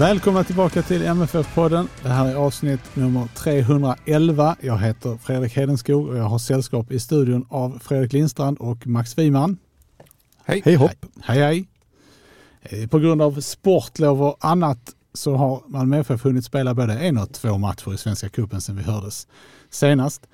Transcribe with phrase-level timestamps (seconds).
[0.00, 1.88] Välkomna tillbaka till MFF-podden.
[2.02, 4.56] Det här är avsnitt nummer 311.
[4.60, 9.18] Jag heter Fredrik Hedenskog och jag har sällskap i studion av Fredrik Lindstrand och Max
[9.18, 9.56] Wiman.
[10.44, 10.62] Hej.
[10.64, 11.06] Hej hopp.
[11.22, 11.68] Hej hej.
[12.62, 14.78] Eh, På grund av sportlov och annat
[15.14, 18.76] så har Malmö FF hunnit spela både en och två matcher i Svenska cupen sedan
[18.76, 19.26] vi hördes
[19.70, 20.26] senast.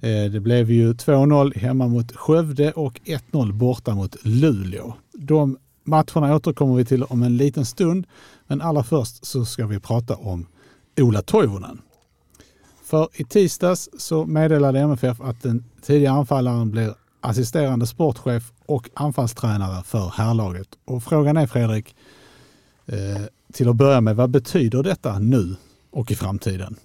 [0.00, 4.94] Eh, Det blev ju 2-0 hemma mot Skövde och 1-0 borta mot Luleå.
[5.12, 8.06] De matcherna återkommer vi till om en liten stund.
[8.46, 10.46] Men allra först så ska vi prata om
[11.00, 11.82] Ola Toivonen.
[12.84, 19.82] För i tisdags så meddelade MFF att den tidigare anfallaren blir assisterande sportchef och anfallstränare
[19.84, 20.68] för herrlaget.
[20.84, 21.94] Och frågan är Fredrik,
[22.86, 25.56] eh, till att börja med, vad betyder detta nu
[25.90, 26.76] och i framtiden?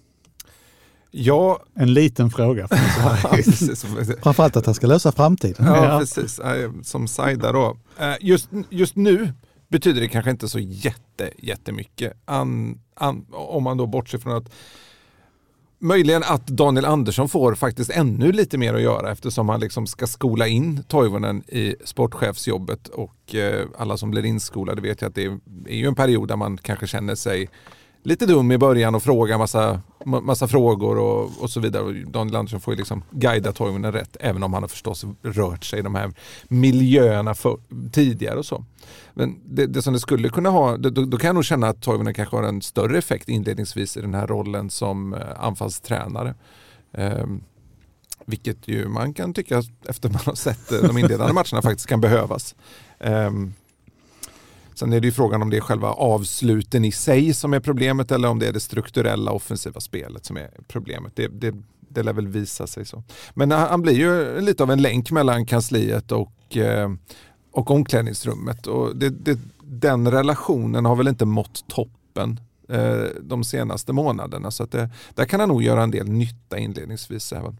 [1.11, 2.67] Ja, En liten fråga.
[4.23, 5.65] Framförallt att han ska lösa framtiden.
[5.65, 5.99] Ja, Ja.
[5.99, 6.39] precis.
[6.83, 7.77] Som Saida då.
[7.99, 9.33] Eh, Just, just nu
[9.67, 12.13] betyder det kanske inte så jätte, jättemycket.
[12.25, 14.53] An, an, om man då bortser från att
[15.79, 20.07] möjligen att Daniel Andersson får faktiskt ännu lite mer att göra eftersom han liksom ska
[20.07, 25.25] skola in Toivonen i sportchefsjobbet och eh, alla som blir inskolade vet ju att det
[25.25, 27.49] är, är ju en period där man kanske känner sig
[28.03, 31.83] lite dum i början och frågar massa, massa frågor och, och så vidare.
[31.83, 35.65] Och Daniel Andersson får ju liksom guida Toivonen rätt även om han har förstås rört
[35.65, 36.13] sig i de här
[36.47, 37.57] miljöerna för,
[37.91, 38.65] tidigare och så.
[39.13, 41.81] Men det, det som det skulle kunna ha, då, då kan jag nog känna att
[41.81, 46.35] Toivonen kanske har en större effekt inledningsvis i den här rollen som eh, anfallstränare.
[46.91, 47.43] Um,
[48.25, 52.01] vilket ju man kan tycka efter man har sett eh, de inledande matcherna faktiskt kan
[52.01, 52.55] behövas.
[52.99, 53.53] Um,
[54.77, 58.11] Sen är det ju frågan om det är själva avsluten i sig som är problemet
[58.11, 61.15] eller om det är det strukturella offensiva spelet som är problemet.
[61.15, 61.55] Det, det,
[61.89, 63.03] det lär väl visa sig så.
[63.33, 66.91] Men han blir ju lite av en länk mellan kansliet och, eh,
[67.51, 68.67] och omklädningsrummet.
[68.67, 72.39] Och det, det, den relationen har väl inte mått toppen
[72.69, 74.51] eh, de senaste månaderna.
[74.51, 77.57] Så att det, där kan han nog göra en del nytta inledningsvis även.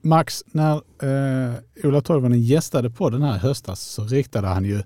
[0.00, 1.54] Max, när eh,
[1.84, 4.82] Ola Toivonen gästade på den här i höstas så riktade han ju eh,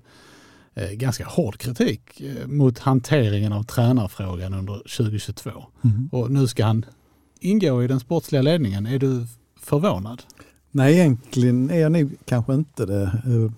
[0.93, 5.51] ganska hård kritik eh, mot hanteringen av tränarfrågan under 2022.
[5.83, 6.09] Mm.
[6.11, 6.85] Och nu ska han
[7.39, 8.85] ingå i den sportsliga ledningen.
[8.85, 9.25] Är du
[9.61, 10.23] förvånad?
[10.71, 13.03] Nej, egentligen är jag nog kanske inte det.
[13.03, 13.51] Eh,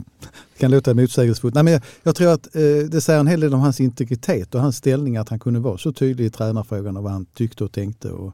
[0.53, 1.55] Det kan låta motsägelsefullt.
[1.55, 4.55] Nej, men jag, jag tror att eh, det säger en hel del om hans integritet
[4.55, 7.63] och hans ställning att han kunde vara så tydlig i tränarfrågan och vad han tyckte
[7.63, 8.11] och tänkte.
[8.11, 8.33] Och,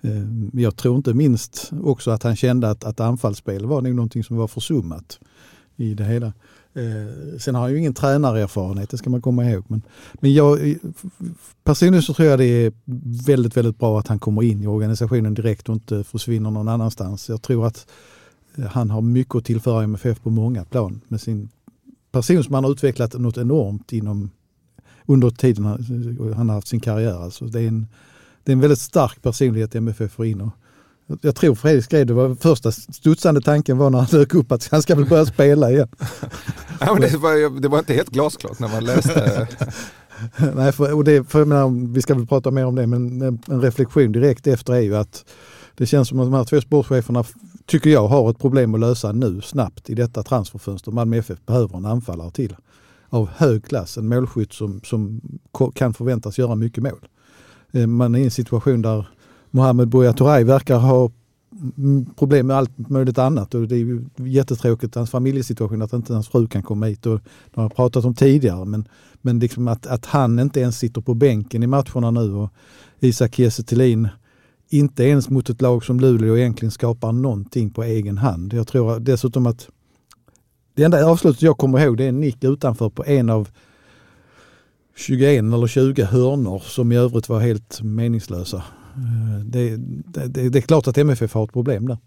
[0.00, 0.22] eh,
[0.52, 4.36] jag tror inte minst också att han kände att, att anfallsspel var nog någonting som
[4.36, 5.18] var försummat
[5.76, 6.32] i det hela.
[6.74, 9.64] Eh, sen har han ju ingen tränarerfarenhet, det ska man komma ihåg.
[9.68, 9.82] Men,
[10.14, 10.76] men jag,
[11.64, 12.72] personligen så tror jag det är
[13.26, 17.28] väldigt, väldigt bra att han kommer in i organisationen direkt och inte försvinner någon annanstans.
[17.28, 17.86] Jag tror att
[18.56, 21.48] eh, han har mycket att tillföra MFF på många plan med sin
[22.12, 24.30] person som han har utvecklat något enormt inom
[25.06, 27.24] under tiden han, han har haft sin karriär.
[27.24, 27.86] Alltså det, är en,
[28.44, 30.40] det är en väldigt stark personlighet MFF får in.
[30.40, 30.52] Och
[31.20, 34.68] jag tror Fredrik skrev det var första studsande tanken var när han dök upp att
[34.70, 35.88] han ska väl börja spela igen.
[36.80, 39.48] Ja, men det, var, det var inte helt glasklart när man läste.
[40.54, 43.22] Nej, för, och det, för jag menar, vi ska väl prata mer om det, men
[43.22, 45.24] en reflektion direkt efter är ju att
[45.74, 47.24] det känns som att de här två sportcheferna,
[47.66, 50.92] tycker jag, har ett problem att lösa nu snabbt i detta transferfönster.
[50.92, 52.56] Malmö FF behöver en anfallare till
[53.08, 55.20] av hög klass, en målskytt som, som
[55.74, 57.08] kan förväntas göra mycket mål.
[57.72, 59.06] Eh, Man är i en situation där
[59.54, 61.10] Mohamed Buya Turay verkar ha
[62.16, 66.28] problem med allt möjligt annat och det är ju jättetråkigt, hans familjesituation, att inte hans
[66.28, 68.64] fru kan komma hit och det har jag pratat om tidigare.
[68.64, 68.88] Men,
[69.22, 72.50] men liksom att, att han inte ens sitter på bänken i matcherna nu och
[73.00, 74.08] Isak Kiese Thelin
[74.68, 78.52] inte ens mot ett lag som Luleå egentligen skapar någonting på egen hand.
[78.52, 79.68] Jag tror dessutom att
[80.74, 83.48] det enda avslutet jag kommer ihåg det är en nick utanför på en av
[84.96, 88.62] 21 eller 20 hörnor som i övrigt var helt meningslösa.
[89.44, 91.98] Det, det, det, det är klart att MFF har ett problem där.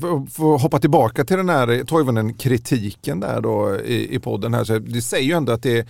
[0.00, 4.64] För får- hoppa tillbaka till den här Toivonen-kritiken där då i, i podden här.
[4.64, 5.86] Så det säger ju ändå att det är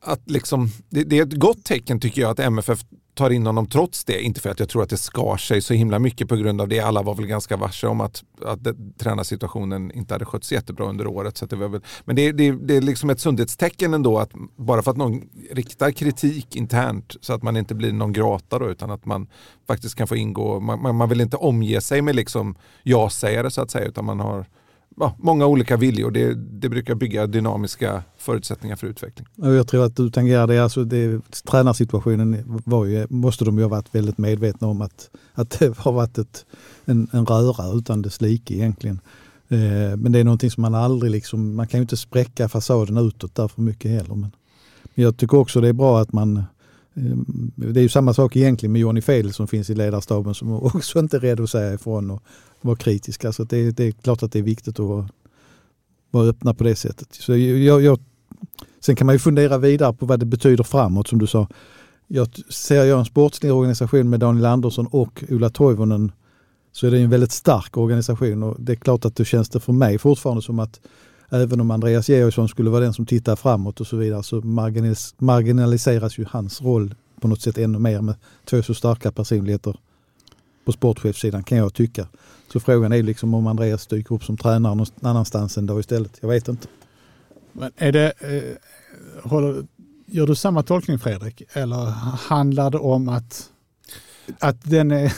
[0.00, 3.66] att liksom, det, det, är ett gott tecken tycker jag att MFF tar in honom
[3.66, 4.22] trots det.
[4.22, 6.68] Inte för att jag tror att det skar sig så himla mycket på grund av
[6.68, 6.80] det.
[6.80, 11.06] Alla var väl ganska varse om att, att det, tränarsituationen inte hade skötts jättebra under
[11.06, 11.36] året.
[11.36, 14.82] Så det var väl, men det, det, det är liksom ett sundhetstecken ändå att bara
[14.82, 18.90] för att någon riktar kritik internt så att man inte blir någon grata då, utan
[18.90, 19.28] att man
[19.66, 20.60] faktiskt kan få ingå.
[20.60, 24.20] Man, man, man vill inte omge sig med liksom ja-sägare så att säga utan man
[24.20, 24.46] har
[24.96, 26.10] ja, många olika viljor.
[26.10, 29.26] Det, det brukar bygga dynamiska förutsättningar för utveckling.
[29.36, 30.58] Jag tror att du tangerar det.
[30.58, 35.50] Alltså det tränarsituationen var ju, måste de ju ha varit väldigt medvetna om att, att
[35.50, 36.46] det har varit ett,
[36.84, 39.00] en, en röra utan dess like egentligen.
[39.48, 42.96] Eh, men det är någonting som man aldrig liksom, man kan ju inte spräcka fasaden
[42.96, 44.14] utåt där för mycket heller.
[44.14, 44.32] Men,
[44.94, 46.44] men jag tycker också det är bra att man
[46.94, 50.52] Ehm, det är ju samma sak egentligen med Johnny Fel som finns i ledarstaben som
[50.74, 52.22] också inte är rädd att säga ifrån och,
[52.64, 53.32] vara kritiska.
[53.32, 55.08] Så det, det, är klart att det är viktigt att vara,
[56.10, 57.08] vara öppna på det sättet.
[57.14, 58.00] Så jag, jag,
[58.80, 61.48] sen kan man ju fundera vidare på vad det betyder framåt som du sa.
[62.06, 66.12] Jag ser jag en sportslig organisation med Daniel Andersson och Ola Toivonen
[66.72, 69.60] så är det en väldigt stark organisation och det är klart att det känns det
[69.60, 70.80] för mig fortfarande som att
[71.32, 75.14] även om Andreas Georgsson skulle vara den som tittar framåt och så vidare så marginalis
[75.18, 78.14] marginaliseras ju hans roll på något sätt ännu mer med
[78.44, 79.76] två så starka personligheter
[80.64, 82.08] på sportchefssidan kan jag tycka.
[82.52, 86.18] Så frågan är liksom om Andreas dyker upp som tränare någon annanstans än då istället.
[86.20, 86.68] Jag vet inte.
[87.52, 89.66] Men är det, eh, håller,
[90.06, 91.42] gör du samma tolkning Fredrik?
[91.52, 91.86] Eller
[92.16, 93.50] handlar det om att,
[94.38, 95.12] att den är,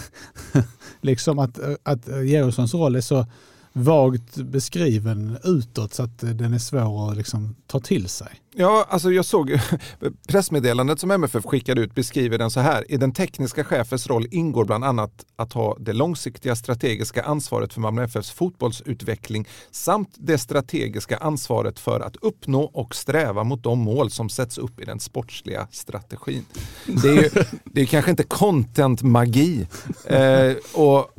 [1.01, 3.27] liksom att, att Georgssons roll är så
[3.77, 8.29] vagt beskriven utåt så att den är svår att liksom ta till sig.
[8.57, 9.61] Ja, alltså jag såg
[10.29, 12.93] pressmeddelandet som MFF skickade ut beskriver den så här.
[12.93, 17.81] I den tekniska chefens roll ingår bland annat att ha det långsiktiga strategiska ansvaret för
[17.81, 24.11] Malmö FFs fotbollsutveckling samt det strategiska ansvaret för att uppnå och sträva mot de mål
[24.11, 26.45] som sätts upp i den sportsliga strategin.
[26.87, 27.31] Det är, ju,
[27.65, 29.67] det är kanske inte content-magi.
[30.07, 31.11] Eh, och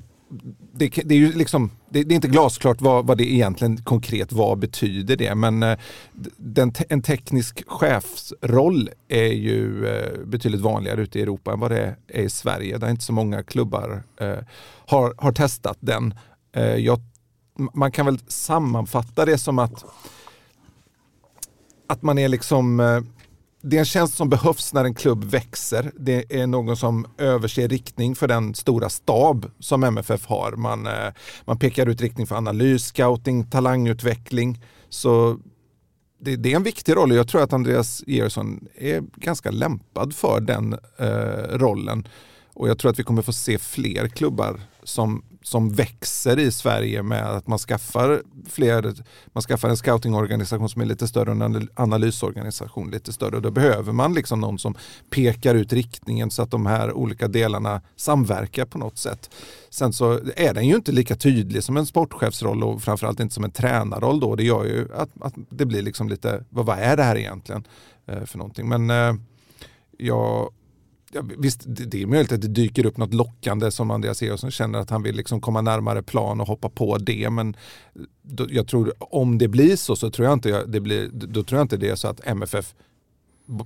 [0.77, 4.31] det, det, är ju liksom, det, det, är inte glasklart vad, vad det egentligen konkret
[4.31, 5.77] vad betyder det men eh,
[6.37, 11.95] den, en teknisk chefsroll är ju eh, betydligt vanligare ute i Europa än vad det
[12.07, 12.77] är i Sverige.
[12.77, 14.37] Där inte så många klubbar eh,
[14.85, 16.13] har, har testat den.
[16.55, 16.99] Eh, jag,
[17.73, 19.85] man kan väl sammanfatta det som att
[21.87, 23.01] att man är liksom eh,
[23.65, 25.91] det är en tjänst som behövs när en klubb växer.
[25.99, 30.51] Det är någon som överser riktning för den stora stab som MFF har.
[30.51, 31.13] Man, eh,
[31.45, 34.63] man pekar ut riktning för analys, scouting, talangutveckling.
[34.89, 35.39] Så
[36.19, 40.15] det, det är en viktig roll och jag tror att Andreas Georgsson är ganska lämpad
[40.15, 42.07] för den eh, rollen.
[42.55, 47.03] Och jag tror att vi kommer få se fler klubbar som som växer i Sverige
[47.03, 48.93] med att man skaffar fler,
[49.33, 53.35] man skaffar en scoutingorganisation som är lite större och en analysorganisation lite större.
[53.35, 54.75] Och då behöver man liksom någon som
[55.09, 59.29] pekar ut riktningen så att de här olika delarna samverkar på något sätt.
[59.69, 63.43] Sen så är den ju inte lika tydlig som en sportchefsroll och framförallt inte som
[63.43, 64.35] en tränarroll då.
[64.35, 67.63] Det gör ju att, att det blir liksom lite, vad, vad är det här egentligen
[68.07, 68.67] eh, för någonting?
[68.67, 69.15] Men eh,
[69.97, 70.49] jag
[71.21, 74.89] visst, det är möjligt att det dyker upp något lockande som Andreas Eriksson känner att
[74.89, 77.29] han vill liksom komma närmare plan och hoppa på det.
[77.29, 77.55] Men
[78.21, 81.59] då, jag tror om det blir så så tror jag inte det blir, då tror
[81.59, 82.73] jag inte det är så att MFF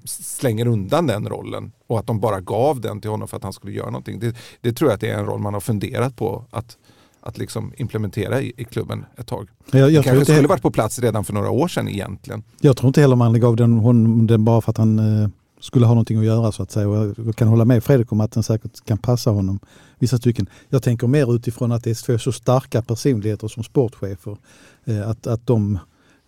[0.05, 3.53] slänger undan den rollen och att de bara gav den till honom för att han
[3.53, 4.19] skulle göra någonting.
[4.19, 6.77] Det, det tror jag att det är en roll man har funderat på att,
[7.21, 9.49] att liksom implementera i, i klubben ett tag.
[9.71, 12.43] Jag, jag det kanske skulle varit på plats redan för några år sedan egentligen.
[12.61, 15.85] Jag tror inte heller man gav den honom den bara för att han eh, skulle
[15.85, 16.89] ha någonting att göra så att säga.
[16.89, 19.59] Och jag kan hålla med Fredrik om att den säkert kan passa honom
[19.99, 20.49] vissa stycken.
[20.69, 24.37] Jag tänker mer utifrån att det är två så starka personligheter som sportchefer.
[24.85, 25.79] Eh, att, att de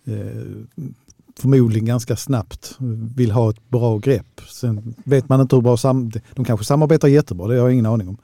[0.06, 0.86] eh,
[1.40, 2.76] förmodligen ganska snabbt
[3.16, 4.42] vill ha ett bra grepp.
[4.50, 7.86] Sen vet man inte hur bra sam de kanske samarbetar jättebra, det har jag ingen
[7.86, 8.18] aning om.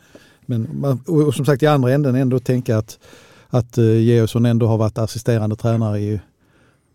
[0.46, 3.00] Men och som sagt i andra änden ändå tänka att,
[3.48, 6.20] att eh, Georgsson ändå har varit assisterande tränare i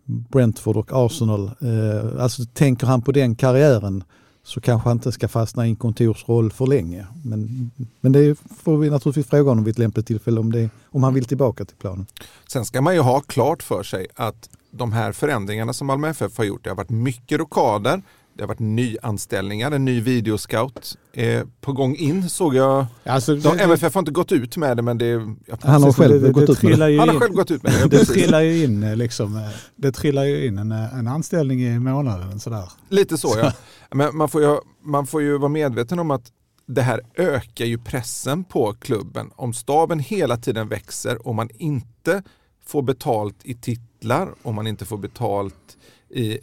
[0.04, 1.50] Brentford och Arsenal.
[1.60, 4.04] Eh, alltså tänker han på den karriären
[4.44, 7.06] så kanske han inte ska fastna i en kontorsroll för länge.
[7.24, 11.02] Men, men det får vi naturligtvis fråga honom vid ett lämpligt tillfälle om, det, om
[11.02, 12.06] han vill tillbaka till planen.
[12.46, 16.38] Sen ska man ju ha klart för sig att de här förändringarna som Malmö FF
[16.38, 18.02] har gjort, det har varit mycket rockader,
[18.34, 22.86] det har varit nyanställningar, en ny videoscout är på gång in såg jag.
[23.04, 25.36] Alltså, de, det, MFF har inte gått ut med det men det...
[25.60, 26.98] Han har själv det, gått ut med det.
[26.98, 27.98] Han har själv gått ut med det.
[27.98, 31.62] Det trillar ju in, eh, liksom, eh, det trillar ju in en, eh, en anställning
[31.62, 32.40] i månaden.
[32.40, 32.72] Sådär.
[32.88, 33.52] Lite så ja.
[33.90, 36.24] Men man får, ju, man får ju vara medveten om att
[36.66, 39.30] det här ökar ju pressen på klubben.
[39.36, 42.22] Om staben hela tiden växer och man inte
[42.66, 45.76] får betalt i titlar, om man inte får betalt
[46.10, 46.38] i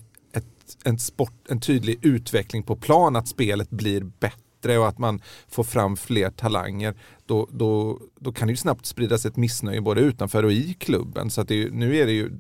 [0.84, 5.64] en, sport, en tydlig utveckling på plan, att spelet blir bättre och att man får
[5.64, 6.94] fram fler talanger,
[7.26, 11.30] då, då, då kan det ju snabbt spridas ett missnöje både utanför och i klubben.
[11.30, 12.32] Så att det, nu är det ju,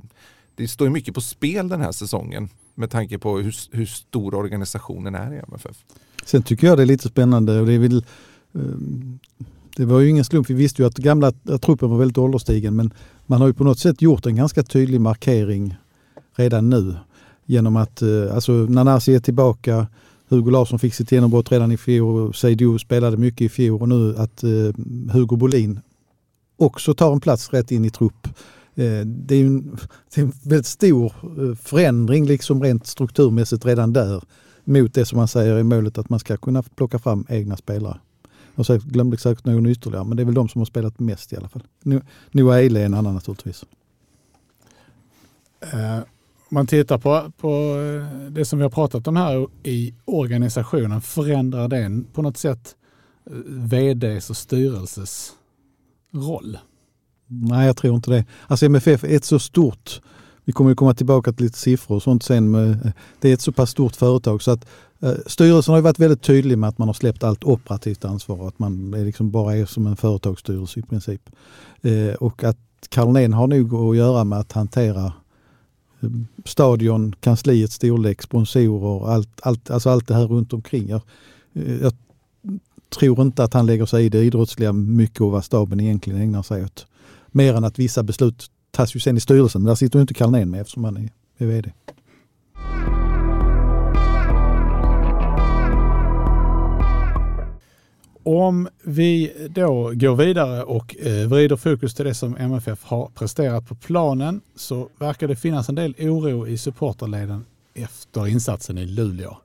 [0.55, 4.36] det står ju mycket på spel den här säsongen med tanke på hur, hur stor
[4.36, 5.77] organisationen är i MFF.
[6.25, 8.05] Sen tycker jag det är lite spännande och det är väl
[8.53, 9.19] ehm,
[9.75, 10.50] det var ju ingen slump.
[10.50, 11.31] Vi visste ju att gamla
[11.62, 12.93] truppen var väldigt ålderstigen men
[13.25, 15.75] man har ju på något sätt gjort en ganska tydlig markering
[16.36, 16.95] redan nu
[17.50, 19.88] genom att eh, alltså Nanasi är tillbaka,
[20.27, 24.15] Hugo Larsson fick sitt genombrott redan i fjol, Seydou spelade mycket i fjol och nu
[24.18, 24.50] att eh,
[25.12, 25.79] Hugo Bolin
[26.58, 28.27] också tar en plats rätt in i trupp.
[28.75, 29.77] Eh, det är en,
[30.15, 34.24] det är en väldigt stor eh, förändring liksom rent strukturmässigt redan där
[34.63, 38.00] mot det som man säger är målet att man ska kunna plocka fram egna spelare.
[38.56, 41.38] Jag glömde säkert någon ytterligare, men det är väl de som har spelat mest i
[41.38, 41.63] alla fall.
[42.32, 43.65] Noah Eile är en annan naturligtvis.
[45.74, 46.00] Uh,
[46.51, 51.01] om man tittar på, på eh, det som vi har pratat om här i organisationen,
[51.01, 52.75] förändrar den på något sätt
[53.29, 55.32] eh, vds och styrelses
[56.13, 56.58] roll?
[57.27, 58.25] Nej, jag tror inte det.
[58.48, 60.01] Alltså MFF är ett så stort,
[60.46, 63.34] vi kommer ju komma tillbaka till lite siffror och sånt sen, men eh, det är
[63.34, 64.65] ett så pass stort företag så att
[65.01, 68.48] Eh, styrelsen har varit väldigt tydlig med att man har släppt allt operativt ansvar och
[68.48, 71.29] att man är liksom bara är som en företagsstyrelse i princip.
[71.82, 72.58] Eh, och att
[72.89, 75.13] Carolén har nog att göra med att hantera
[76.46, 80.89] stadion, kansliets storlek, sponsorer, allt, allt, alltså allt det här runt omkring.
[80.89, 81.01] Jag,
[81.82, 81.94] jag
[82.89, 86.44] tror inte att han lägger sig i det idrottsliga mycket och vad staben egentligen ägnar
[86.44, 86.88] sig åt.
[87.27, 90.13] Mer än att vissa beslut tas ju sen i styrelsen, men där sitter ju inte
[90.13, 91.72] Carlnén med eftersom han är, är VD.
[98.31, 103.67] Om vi då går vidare och eh, vrider fokus till det som MFF har presterat
[103.67, 109.38] på planen så verkar det finnas en del oro i supporterleden efter insatsen i Luleå.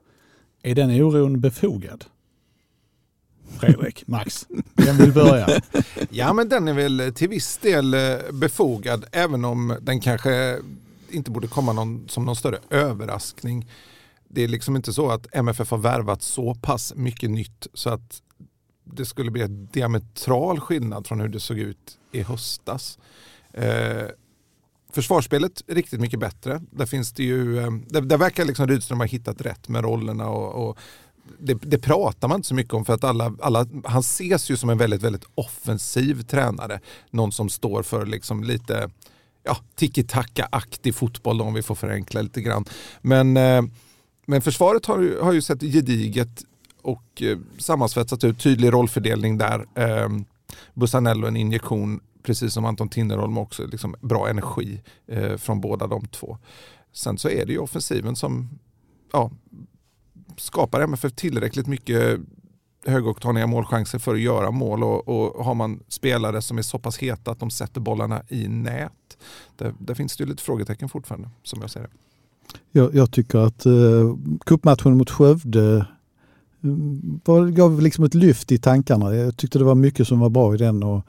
[0.63, 2.05] Är den oron befogad?
[3.59, 5.47] Fredrik, Max, vem vill börja?
[6.09, 7.99] Ja men den är väl till viss del eh,
[8.31, 10.59] befogad även om den kanske
[11.09, 13.67] inte borde komma någon, som någon större överraskning.
[14.27, 18.21] Det är liksom inte så att MFF har värvat så pass mycket nytt så att
[18.85, 22.99] det skulle bli en diametral skillnad från hur det såg ut i höstas.
[23.53, 24.07] Eh,
[24.91, 26.61] försvarsspelet är riktigt mycket bättre.
[26.71, 30.29] Där finns det ju, eh, där, där verkar liksom Rydström ha hittat rätt med rollerna
[30.29, 30.77] och, och
[31.39, 34.57] det, det, pratar man inte så mycket om för att alla, alla, han ses ju
[34.57, 36.79] som en väldigt, väldigt offensiv tränare.
[37.09, 38.89] Någon som står för liksom lite
[39.43, 42.65] ja, tiki-taka-aktig fotboll om vi får förenkla lite grann.
[43.01, 43.61] Men, eh,
[44.25, 46.43] men försvaret har, har ju sett gediget
[46.85, 49.65] och eh, sammansvetsat ut tydlig rollfördelning där.
[49.75, 50.09] Eh,
[50.73, 56.07] Bussanello en injektion, precis som Anton Tinnerholm också, liksom bra energi eh, från båda de
[56.07, 56.37] två.
[56.93, 58.49] Sen så är det ju offensiven som
[59.11, 59.31] ja,
[60.37, 62.19] skapar MFF tillräckligt mycket
[62.85, 66.97] högoktaniga målchanser för att göra mål och, och, har man spelare som är så pass
[66.97, 68.91] heta att de sätter bollarna i nät.
[69.55, 71.89] Där, där finns det ju lite frågetecken fortfarande som jag ser det.
[72.71, 73.73] Jag, jag tycker att eh,
[74.45, 75.85] cupmatchen mot Skövde
[77.23, 79.15] var, gav liksom ett lyft i tankarna.
[79.15, 80.83] Jag tyckte det var mycket som var bra i den.
[80.83, 81.01] Och,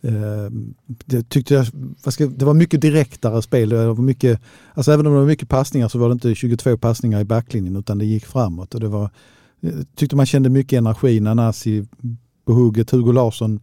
[0.00, 0.50] eh,
[0.86, 1.66] det, tyckte jag,
[2.12, 3.68] ska, det var mycket direktare spel.
[3.68, 4.40] Det var mycket,
[4.74, 7.76] alltså även om det var mycket passningar så var det inte 22 passningar i backlinjen
[7.76, 8.74] utan det gick framåt.
[8.74, 9.10] Och det var,
[9.60, 11.20] jag tyckte man kände mycket energi.
[11.20, 11.86] Nanasi
[12.44, 13.60] på hugget, Hugo Larsson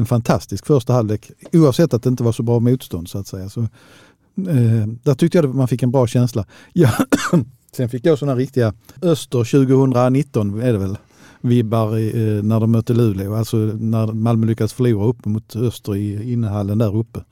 [0.00, 3.48] en fantastisk första halvlek oavsett att det inte var så bra motstånd så att säga.
[3.48, 6.46] Så, eh, där tyckte jag att man fick en bra känsla.
[6.72, 6.92] Ja,
[7.72, 10.98] Sen fick jag sådana riktiga Öster 2019 är det väl,
[11.40, 13.34] vibbar eh, när de mötte Luleå.
[13.34, 17.24] Alltså när Malmö lyckades förlora upp mot Öster i innehallen där uppe.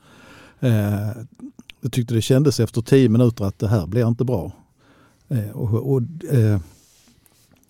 [0.60, 1.08] Eh,
[1.80, 4.52] jag tyckte det kändes efter tio minuter att det här blir inte bra.
[5.28, 6.02] Eh, och, och
[6.32, 6.60] eh,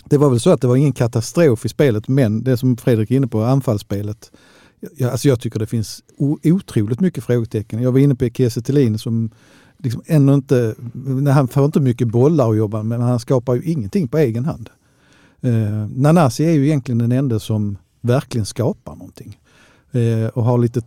[0.05, 3.11] det var väl så att det var ingen katastrof i spelet men det som Fredrik
[3.11, 4.33] är inne på, anfallsspelet.
[4.97, 6.03] Jag, alltså jag tycker det finns
[6.45, 7.83] otroligt mycket frågetecken.
[7.83, 9.31] Jag var inne på Kiese som
[9.79, 10.75] liksom ännu inte,
[11.33, 14.45] han får inte mycket bollar att jobba med, men han skapar ju ingenting på egen
[14.45, 14.71] hand.
[15.41, 19.39] Eh, Nanasi är ju egentligen den enda som verkligen skapar någonting.
[19.93, 20.83] Eh, och har lite,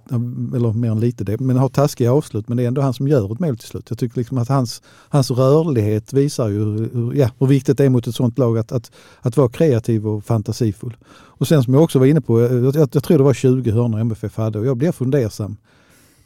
[0.55, 2.47] eller mer än lite det, men har taskiga avslut.
[2.47, 3.85] Men det är ändå han som gör ett mål till slut.
[3.89, 7.89] Jag tycker liksom att hans, hans rörlighet visar ju hur, ja, hur viktigt det är
[7.89, 10.97] mot ett sånt lag att, att, att vara kreativ och fantasifull.
[11.11, 13.71] Och sen som jag också var inne på, jag, jag, jag tror det var 20
[13.71, 15.57] hörnor MFF hade och jag blir fundersam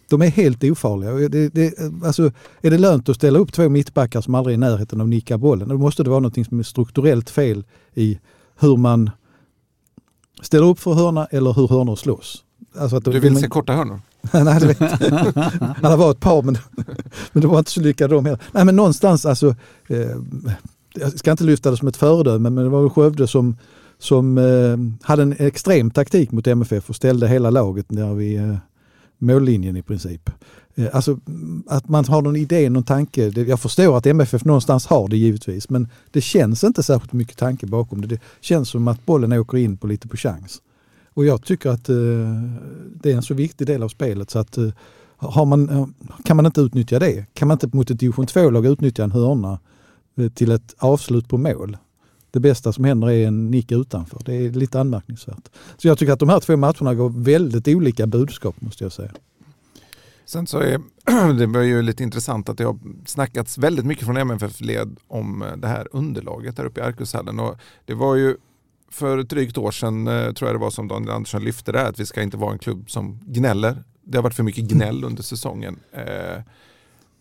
[0.09, 1.29] de är helt ofarliga.
[1.29, 2.31] Det, det, alltså,
[2.61, 5.37] är det lönt att ställa upp två mittbackar som aldrig är i närheten av nicka
[5.37, 8.19] bollen, då måste det vara något som är strukturellt fel i
[8.59, 9.09] hur man
[10.41, 12.43] ställer upp för hörna eller hur hörnor slås.
[12.77, 13.41] Alltså du vill man...
[13.41, 13.99] se korta hörnor?
[14.33, 14.79] Nej, det vet.
[15.81, 16.57] Det var ett par, men,
[17.31, 18.41] men det var inte så lyckade de heller.
[18.51, 19.55] Nej, men någonstans alltså,
[19.87, 20.17] eh,
[20.95, 23.57] jag ska inte lyfta det som ett föredöme, men det var Skövde som,
[23.99, 28.57] som eh, hade en extrem taktik mot MFF och ställde hela laget där vid eh,
[29.17, 30.29] mållinjen i princip.
[30.75, 31.19] Eh, alltså
[31.67, 33.27] att man har någon idé, någon tanke.
[33.27, 37.65] Jag förstår att MFF någonstans har det givetvis, men det känns inte särskilt mycket tanke
[37.65, 38.07] bakom det.
[38.07, 40.61] Det känns som att bollen åker in på lite på chans.
[41.13, 41.95] Och jag tycker att eh,
[43.01, 44.69] det är en så viktig del av spelet så att eh,
[45.17, 45.87] har man, eh,
[46.23, 49.59] kan man inte utnyttja det, kan man inte mot ett division 2-lag utnyttja en hörna
[50.17, 51.77] eh, till ett avslut på mål.
[52.35, 54.21] Det bästa som händer är en nick utanför.
[54.25, 55.49] Det är lite anmärkningsvärt.
[55.77, 59.11] Så jag tycker att de här två matcherna går väldigt olika budskap måste jag säga.
[60.25, 60.81] Sen så är
[61.39, 65.57] det var ju lite intressant att det har snackats väldigt mycket från MFF-led om eh,
[65.57, 67.39] det här underlaget där uppe i Arkushallen.
[67.39, 68.37] Och det var ju
[68.91, 71.87] för ett drygt år sedan, eh, tror jag det var som Daniel Andersson lyfte det,
[71.87, 75.03] att vi ska inte vara en klubb som gnäller det har varit för mycket gnäll
[75.03, 75.79] under säsongen.
[75.91, 76.41] Eh,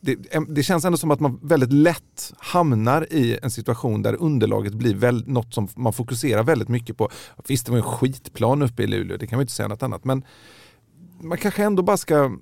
[0.04, 0.16] det,
[0.48, 4.94] det, känns ändå som att man väldigt lätt hamnar i en situation där underlaget blir
[4.94, 7.10] väl, något som man fokuserar väldigt mycket på.
[7.48, 10.04] Visst, det var en skitplan uppe i Luleå, det kan man inte säga något annat.
[10.04, 10.24] Men
[11.20, 12.36] man kanske ändå bara ska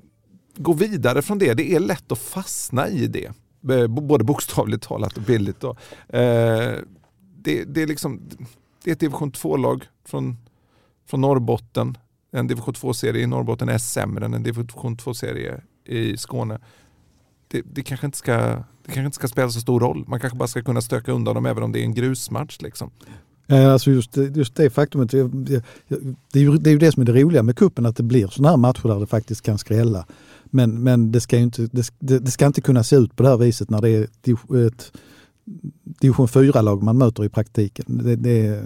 [0.57, 1.55] gå vidare från det.
[1.55, 3.33] Det är lätt att fastna i det.
[3.89, 5.61] Både bokstavligt talat och billigt.
[5.61, 5.71] Då.
[6.09, 6.75] Eh,
[7.37, 8.21] det, det, är liksom,
[8.85, 10.37] det är ett division 2-lag från,
[11.07, 11.97] från Norrbotten
[12.33, 16.61] en division 2-serie i Norrbotten är sämre än en division 2-serie i Skåne.
[17.53, 20.05] Det, det, kanske inte ska, det kanske inte ska spela så stor roll.
[20.09, 22.61] Man kanske bara ska kunna stöka undan dem även om det är en grusmatch.
[22.61, 22.91] Liksom.
[23.47, 25.29] Ja, alltså just, just det faktumet, det,
[26.33, 28.03] det, är ju, det är ju det som är det roliga med kuppen att det
[28.03, 30.07] blir sådana här matcher där det faktiskt kan skrälla.
[30.45, 33.37] Men, men det, ska inte, det, det, ska inte kunna se ut på det här
[33.37, 34.03] viset när det är
[34.67, 34.93] ett
[36.01, 37.85] division 4-lag man möter i praktiken.
[37.89, 38.63] Det, det,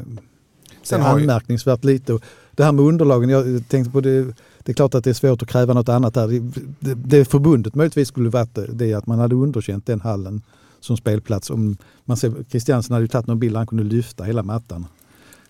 [0.83, 2.15] Sen det är anmärkningsvärt lite.
[2.15, 2.23] Och
[2.55, 4.35] det här med underlagen, jag tänkte på det,
[4.67, 6.29] det är klart att det är svårt att kräva något annat där.
[6.81, 10.43] Det, det förbundet möjligtvis skulle varit det att man hade underkänt den hallen
[10.81, 11.51] som spelplats.
[11.51, 14.87] Om man ser, Christiansen hade ju tagit någon bild där han kunde lyfta hela mattan.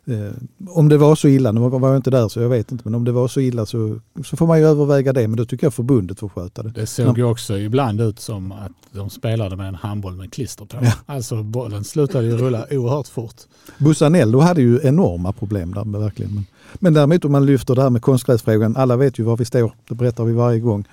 [0.09, 0.33] Eh,
[0.69, 2.95] om det var så illa, nu var jag inte där så jag vet inte, men
[2.95, 5.29] om det var så illa så, så får man ju överväga det.
[5.29, 6.71] Men då tycker jag förbundet får sköta det.
[6.71, 10.64] Det såg ju också ibland ut som att de spelade med en handboll med klister
[10.64, 10.77] på.
[10.83, 10.92] Ja.
[11.07, 13.35] Alltså bollen slutade ju rulla oerhört fort.
[13.79, 16.35] Busanello hade ju enorma problem där verkligen.
[16.35, 19.45] Men, men däremot om man lyfter det här med konstgräsfrågan, alla vet ju var vi
[19.45, 20.85] står, det berättar vi varje gång.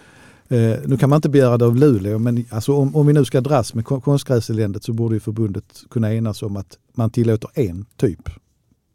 [0.47, 3.25] Eh, nu kan man inte begära det av Luleå, men alltså om, om vi nu
[3.25, 7.85] ska dras med konstgräseländet så borde ju förbundet kunna enas om att man tillåter en
[7.97, 8.29] typ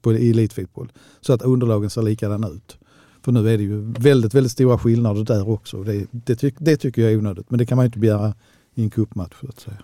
[0.03, 0.93] på, i elitfotboll.
[1.21, 2.79] Så att underlagen ser likadana ut.
[3.25, 5.83] För nu är det ju väldigt, väldigt stora skillnader där också.
[5.83, 8.35] Det, det, ty det tycker jag är onödigt, men det kan man inte begära
[8.75, 9.37] i en cupmatch.
[9.49, 9.79] att säga.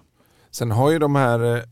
[0.50, 1.62] Sen har ju de här eh,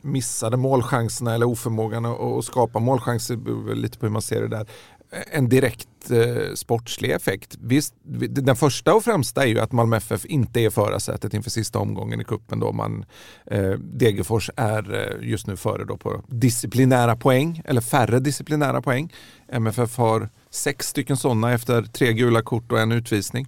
[0.00, 4.66] missade målchanserna eller oförmågan att skapa målchanser, lite på hur man ser det där,
[5.12, 7.58] en direkt eh, sportslig effekt.
[7.60, 7.94] Visst,
[8.28, 12.20] den första och främsta är ju att Malmö FF inte är förarsätet inför sista omgången
[12.20, 13.04] i kuppen då man
[13.46, 19.12] eh, Degerfors är eh, just nu före då på disciplinära poäng eller färre disciplinära poäng.
[19.48, 23.46] MFF har sex stycken sådana efter tre gula kort och en utvisning.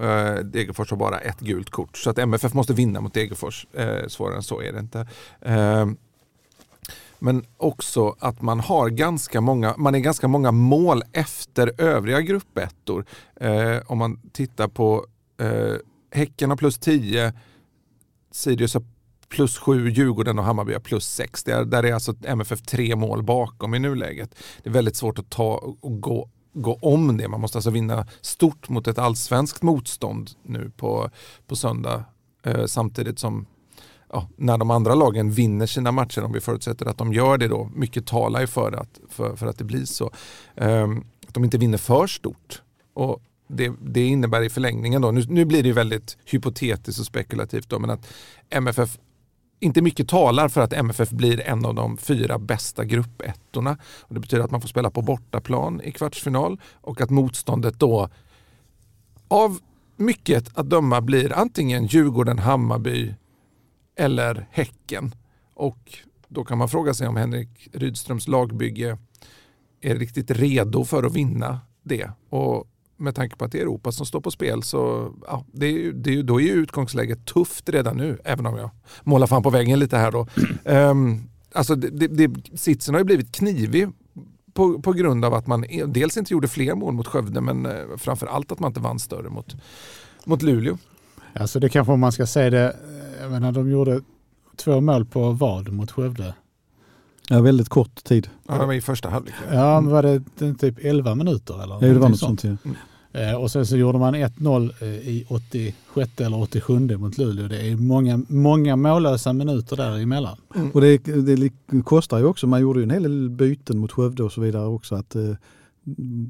[0.00, 3.66] Eh, Degerfors har bara ett gult kort så att MFF måste vinna mot Degerfors.
[3.72, 5.06] Eh, svårare än så är det inte.
[5.40, 5.86] Eh,
[7.22, 13.04] men också att man har ganska många, man är ganska många mål efter övriga gruppettor.
[13.36, 15.06] Eh, om man tittar på
[15.40, 15.74] eh,
[16.10, 17.32] Häcken har plus 10,
[18.30, 18.84] Sirius har
[19.28, 21.48] plus 7, Djurgården och Hammarby har plus 6.
[21.48, 24.34] Är, där är alltså MFF tre mål bakom i nuläget.
[24.62, 27.28] Det är väldigt svårt att ta och gå gå om det.
[27.28, 31.10] Man måste alltså vinna stort mot ett allsvenskt motstånd nu på,
[31.46, 32.04] på söndag.
[32.42, 33.46] Eh, samtidigt som
[34.12, 37.48] ja, när de andra lagen vinner sina matcher, om vi förutsätter att de gör det
[37.48, 40.10] då, mycket talar ju för att, för, för att det blir så.
[40.54, 42.62] Um, att de inte vinner för stort.
[42.94, 47.68] Och det, det innebär i förlängningen då, nu, nu blir det väldigt hypotetiskt och spekulativt
[47.68, 48.06] då, men att
[48.50, 48.98] MFF
[49.60, 53.76] inte mycket talar för att MFF blir en av de fyra bästa gruppettorna.
[54.00, 58.08] Och det betyder att man får spela på bortaplan i kvartsfinal och att motståndet då
[59.28, 59.58] av
[59.96, 63.14] mycket att döma blir antingen Djurgården, Hammarby,
[63.96, 65.14] eller Häcken.
[65.54, 68.98] Och då kan man fråga sig om Henrik Rydströms lagbygge
[69.80, 72.10] är riktigt redo för att vinna det.
[72.28, 75.66] Och med tanke på att det är Europa som står på spel så ja, det
[75.66, 78.70] är, det då är ju utgångsläget tufft redan nu, även om jag
[79.02, 80.26] målar fan på väggen lite här då.
[80.64, 83.88] Um, alltså det, det, sitsen har ju blivit knivig
[84.54, 87.96] på, på grund av att man dels inte gjorde fler mål mot Skövde men eh,
[87.96, 89.56] framför allt att man inte vann större mot,
[90.24, 90.78] mot Luleå.
[91.34, 92.76] Alltså det kanske man ska säga det
[93.22, 94.00] jag menar, de gjorde
[94.56, 96.34] två mål på vad mot Skövde?
[97.28, 98.28] Ja, väldigt kort tid.
[98.48, 99.34] Ja, det var i första halvlek.
[99.52, 100.22] Ja, men var det
[100.58, 101.74] typ 11 minuter eller?
[101.74, 102.44] Ja, det var något sånt.
[102.44, 102.56] Ja.
[103.12, 107.48] Eh, och sen så gjorde man 1-0 eh, i 86 eller 87 mot Luleå.
[107.48, 110.36] Det är många, många mållösa minuter däremellan.
[110.54, 110.70] Mm.
[110.70, 111.52] Och det, det,
[111.84, 112.46] kostar ju också.
[112.46, 114.94] Man gjorde ju en hel del byten mot Skövde och så vidare också.
[114.94, 115.34] Att, eh,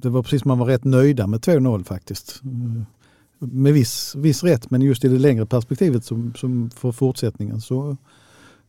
[0.02, 2.40] det var precis som man var rätt nöjda med 2-0 faktiskt.
[2.44, 2.82] Eh,
[3.46, 7.96] med viss, viss rätt, men just i det längre perspektivet som, som för fortsättningen så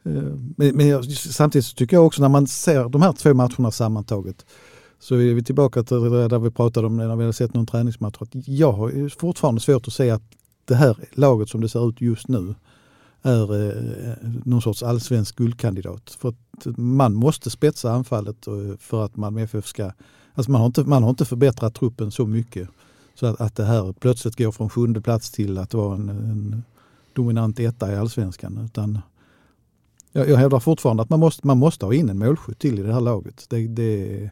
[0.04, 0.24] eh,
[0.56, 3.72] men, men jag, samtidigt så tycker jag också när man ser de här två matcherna
[3.72, 4.46] sammantaget
[5.00, 7.66] så är vi tillbaka till det där vi pratade om när vi har sett någon
[7.66, 8.18] träningsmatch.
[8.20, 10.24] Att jag har fortfarande svårt att se att
[10.66, 12.56] det här laget som det ser ut just nu
[13.22, 14.14] är eh,
[14.46, 16.18] någon sorts allsvensk guldkandidat.
[16.20, 19.92] För att man måste spetsa anfallet eh, för att Malmö FF ska...
[20.34, 22.70] Alltså man, har inte, man har inte förbättrat truppen så mycket
[23.16, 26.64] så att, att det här plötsligt går från sjunde plats till att vara en, en
[27.14, 28.58] dominant etta i allsvenskan.
[28.66, 29.00] Utan
[30.12, 32.84] jag, jag hävdar fortfarande att man måste, man måste ha in en målskytt till i
[32.84, 33.46] det här laget.
[33.50, 34.30] Det, det,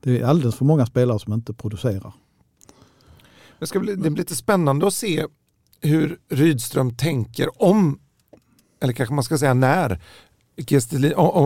[0.00, 2.12] det är alldeles för många spelare som inte producerar.
[3.58, 5.26] Det, ska bli, det blir lite spännande att se
[5.80, 8.00] hur Rydström tänker om,
[8.80, 10.00] eller kanske man ska säga när,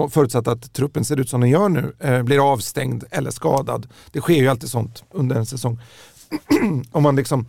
[0.09, 3.89] förutsatt att truppen ser ut som den gör nu, eh, blir avstängd eller skadad.
[4.11, 5.81] Det sker ju alltid sånt under en säsong.
[6.93, 7.47] om man liksom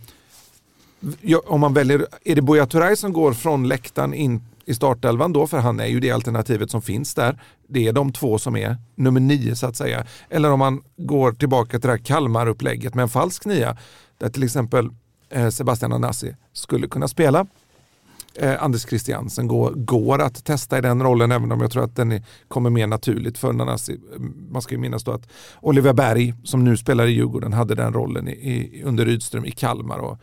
[1.46, 5.46] om man väljer, är det Buya Turay som går från läktaren in i startelvan då,
[5.46, 7.38] för han är ju det alternativet som finns där.
[7.68, 10.06] Det är de två som är nummer nio så att säga.
[10.30, 13.76] Eller om man går tillbaka till det här Kalmar-upplägget med en falsk nia,
[14.18, 14.90] där till exempel
[15.30, 17.46] eh, Sebastian Anassi skulle kunna spela.
[18.40, 21.96] Eh, Anders Christiansen går, går att testa i den rollen även om jag tror att
[21.96, 24.00] den är, kommer mer naturligt för Nanasi.
[24.50, 25.28] Man ska ju minnas då att
[25.60, 29.50] Oliver Berg som nu spelar i Djurgården hade den rollen i, i, under Rydström i
[29.50, 29.98] Kalmar.
[29.98, 30.18] Och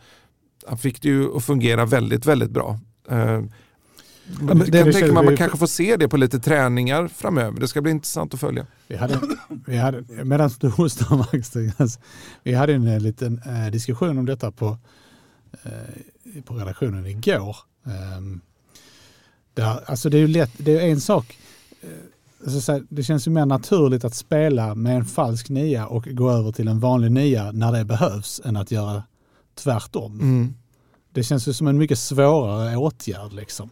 [0.66, 2.78] han fick det ju att fungera väldigt, väldigt bra.
[3.10, 3.40] Eh,
[4.40, 7.60] Ja, jag mig att man kanske får se det på lite träningar framöver.
[7.60, 8.66] Det ska bli intressant att följa.
[8.88, 9.20] Vi hade,
[9.66, 11.56] vi hade, medan du hostar Max,
[12.42, 14.78] vi hade en eh, liten eh, diskussion om detta på,
[15.62, 15.70] eh,
[16.44, 17.56] på redaktionen igår.
[18.18, 18.40] Um,
[19.54, 21.38] där, alltså det är ju lätt, det är en sak,
[21.82, 21.88] eh,
[22.44, 26.52] alltså det känns ju mer naturligt att spela med en falsk nia och gå över
[26.52, 29.02] till en vanlig nia när det behövs än att göra
[29.54, 30.20] tvärtom.
[30.20, 30.54] Mm.
[31.12, 33.32] Det känns ju som en mycket svårare åtgärd.
[33.32, 33.70] Liksom.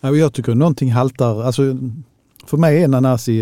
[0.00, 1.42] Jag tycker någonting haltar.
[1.42, 1.62] Alltså,
[2.46, 3.40] för mig är Nanasi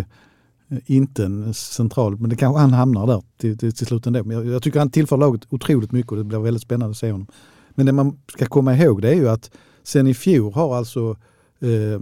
[0.68, 4.24] eh, inte en central, men det kanske han hamnar där till, till, till slut ändå.
[4.24, 6.96] Men jag, jag tycker han tillför laget otroligt mycket och det blir väldigt spännande att
[6.96, 7.26] se honom.
[7.70, 9.50] Men det man ska komma ihåg det är ju att
[9.82, 11.16] sen i fjol har alltså
[11.60, 12.00] eh,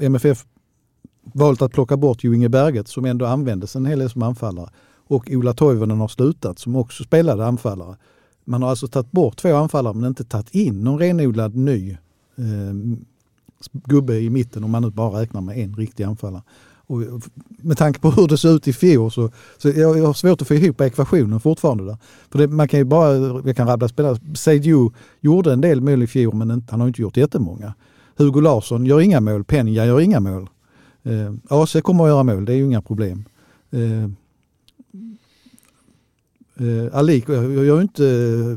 [0.00, 0.44] MFF
[1.22, 4.70] valt att plocka bort Jo Inge Berget som ändå användes en hel del som anfallare.
[5.06, 7.96] Och Ola Toivonen har slutat som också spelade anfallare.
[8.44, 11.90] Man har alltså tagit bort två anfallare men inte tagit in någon renodlad ny
[12.36, 12.74] eh,
[13.72, 16.42] gubbe i mitten om man nu bara räknar med en riktig anfallare.
[16.86, 17.02] Och
[17.62, 20.42] med tanke på hur det såg ut i fjol så, så jag, jag har svårt
[20.42, 21.84] att få ihop ekvationen fortfarande.
[21.84, 21.96] Där.
[22.30, 23.16] För det, man kan ju bara,
[23.46, 24.18] jag kan rabbla spelare.
[24.34, 27.74] Seidu gjorde en del mål i fjol men inte, han har inte gjort jättemånga.
[28.16, 30.48] Hugo Larsson gör inga mål, Penja gör inga mål.
[31.02, 33.24] Eh, AC kommer att göra mål, det är ju inga problem.
[33.70, 34.04] Eh,
[36.66, 38.56] eh, Alik gör ju inte eh,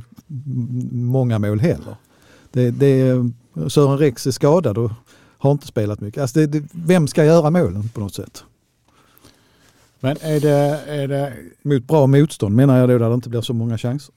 [0.91, 1.95] många mål heller.
[2.51, 3.13] Det, det,
[3.67, 4.91] Sören Rex är skadad och
[5.37, 6.21] har inte spelat mycket.
[6.21, 8.43] Alltså det, det, vem ska göra målen på något sätt?
[9.99, 11.33] Men är det, är det...
[11.61, 14.13] Mot bra motstånd menar jag då där det inte blir så många chanser.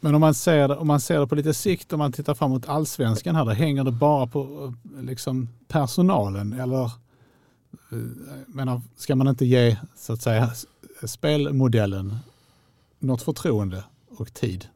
[0.00, 2.34] Men om man ser det, om man ser det på lite sikt, om man tittar
[2.34, 7.98] framåt allsvenskan här, då hänger det bara på liksom, personalen eller eh,
[8.46, 10.50] menar, ska man inte ge så att säga
[11.04, 12.16] spelmodellen
[12.98, 14.68] något förtroende och tid?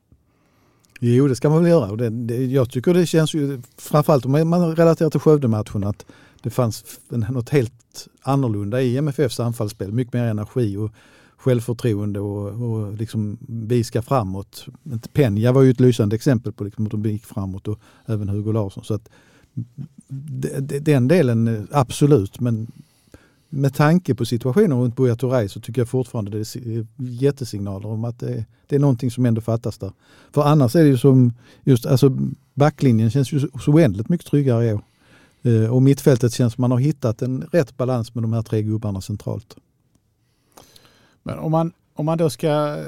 [0.99, 1.97] Jo, det ska man väl göra.
[1.97, 6.07] Det, det, jag tycker det känns ju, framförallt om man relaterar till Skövdematchen, att
[6.43, 9.93] det fanns något helt annorlunda i MFFs anfallsspel.
[9.93, 10.91] Mycket mer energi och
[11.37, 14.67] självförtroende och, och liksom biska framåt.
[15.13, 18.53] Penja var ju ett lysande exempel på liksom att de gick framåt och även Hugo
[18.53, 18.85] Larsson.
[18.85, 19.09] Så att,
[20.81, 22.67] den delen eh, absolut, men
[23.49, 28.05] med tanke på situationen runt Buya Turay så tycker jag fortfarande det är jättesignaler om
[28.05, 29.93] att det, det, är någonting som ändå fattas där.
[30.33, 31.33] För annars är det ju som
[31.65, 32.17] just, alltså
[32.55, 34.83] backlinjen känns ju så oändligt mycket tryggare i år.
[35.43, 38.63] Eh, och mittfältet känns som man har hittat en rätt balans med de här tre
[38.63, 39.57] gubbarna centralt.
[41.23, 42.85] Men om man, om man då ska eh,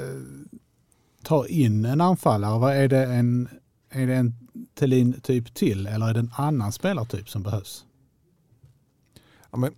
[1.23, 3.49] ta in en anfallare, vad är det en,
[3.89, 4.33] är det en
[4.79, 7.85] Thelin-typ till eller är det en annan spelartyp som behövs?
[9.51, 9.71] Ja, men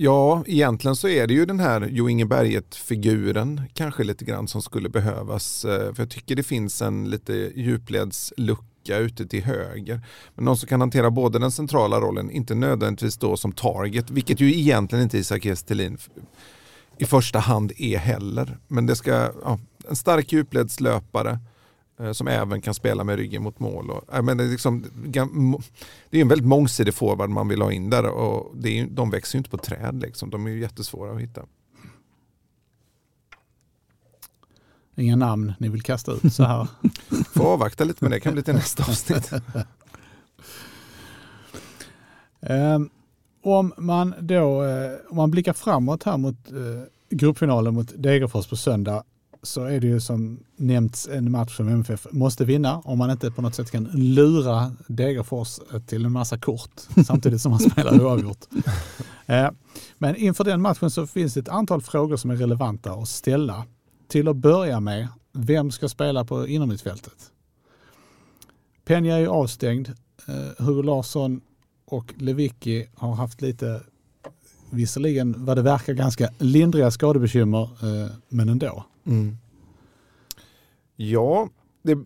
[0.00, 4.62] Ja, egentligen så är det ju den här Jo Inge Berget-figuren kanske lite grann som
[4.62, 5.64] skulle behövas.
[5.64, 10.00] Eh, för jag tycker det finns en lite djupledslucka ute till höger.
[10.34, 14.40] Men någon som kan hantera både den centrala rollen, inte nödvändigtvis då som target, vilket
[14.40, 15.98] ju egentligen inte Isak Estelin
[16.98, 18.58] i första hand är heller.
[18.68, 19.10] Men det ska,
[19.44, 19.58] ja,
[19.88, 21.38] en stark djupledslöpare,
[22.12, 23.90] som även kan spela med ryggen mot mål.
[23.90, 24.84] Och, jag menar, det, är liksom,
[26.10, 29.10] det är en väldigt mångsidig forward man vill ha in där och det är, de
[29.10, 30.00] växer ju inte på träd.
[30.02, 30.30] Liksom.
[30.30, 31.42] De är ju jättesvåra att hitta.
[34.96, 36.68] Inga namn ni vill kasta ut så här?
[37.34, 39.32] Får avvakta lite med det, kan bli till nästa avsnitt.
[42.40, 42.90] um,
[43.42, 48.56] om man då uh, om man blickar framåt här mot uh, gruppfinalen mot Degerfors på
[48.56, 49.04] söndag
[49.42, 53.30] så är det ju som nämnts en match som MFF måste vinna om man inte
[53.30, 58.46] på något sätt kan lura Degerfors till en massa kort samtidigt som man spelar oavgjort.
[59.30, 59.50] Uh,
[59.98, 63.66] men inför den matchen så finns det ett antal frågor som är relevanta att ställa
[64.08, 67.32] till att börja med, vem ska spela på inomhusfältet?
[68.84, 69.88] Penja är ju avstängd.
[70.28, 71.40] Uh, Hugo Larsson
[71.86, 73.80] och Lewicki har haft lite,
[74.70, 78.84] visserligen vad det verkar ganska lindriga skadebekymmer, uh, men ändå.
[79.08, 79.36] Mm.
[80.96, 81.48] Ja,
[81.82, 81.98] det,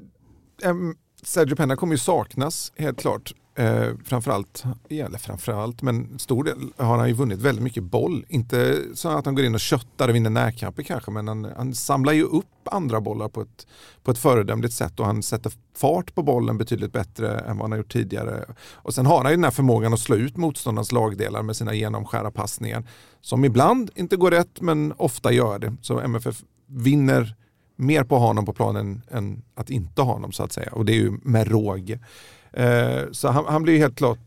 [0.62, 3.32] äm, Sergio Penna kommer ju saknas helt klart.
[3.54, 8.24] Eh, framförallt, eller framförallt, men stor del har han ju vunnit väldigt mycket boll.
[8.28, 11.74] Inte så att han går in och köttar och vinner närkamper kanske, men han, han,
[11.74, 13.66] samlar ju upp andra bollar på ett,
[14.02, 17.72] på ett föredömligt sätt och han sätter fart på bollen betydligt bättre än vad han
[17.72, 18.44] har gjort tidigare.
[18.72, 21.74] Och sen har han ju den här förmågan att slå ut motståndarnas lagdelar med sina
[21.74, 22.88] genomskära passningar
[23.20, 25.76] som ibland inte går rätt, men ofta gör det.
[25.82, 27.36] Så MFF vinner
[27.76, 30.72] mer på honom på planen än att inte ha honom så att säga.
[30.72, 31.98] Och det är ju med råge.
[32.52, 34.18] Eh, så han, han blir helt klart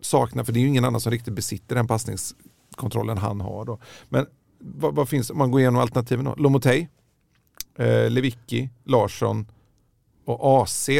[0.00, 3.64] saknad, för det är ju ingen annan som riktigt besitter den passningskontrollen han har.
[3.64, 3.78] Då.
[4.08, 4.26] Men
[4.58, 6.34] vad, vad finns om man går igenom alternativen då?
[6.34, 6.86] Lomotey,
[7.78, 9.46] eh, Lewicki, Larsson
[10.24, 10.90] och AC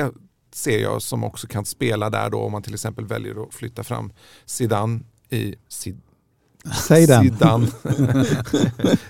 [0.53, 3.85] ser jag som också kan spela där då om man till exempel väljer att flytta
[3.85, 4.13] fram
[4.45, 5.01] Zidane
[5.31, 6.01] i Zid
[6.75, 7.67] Seidan.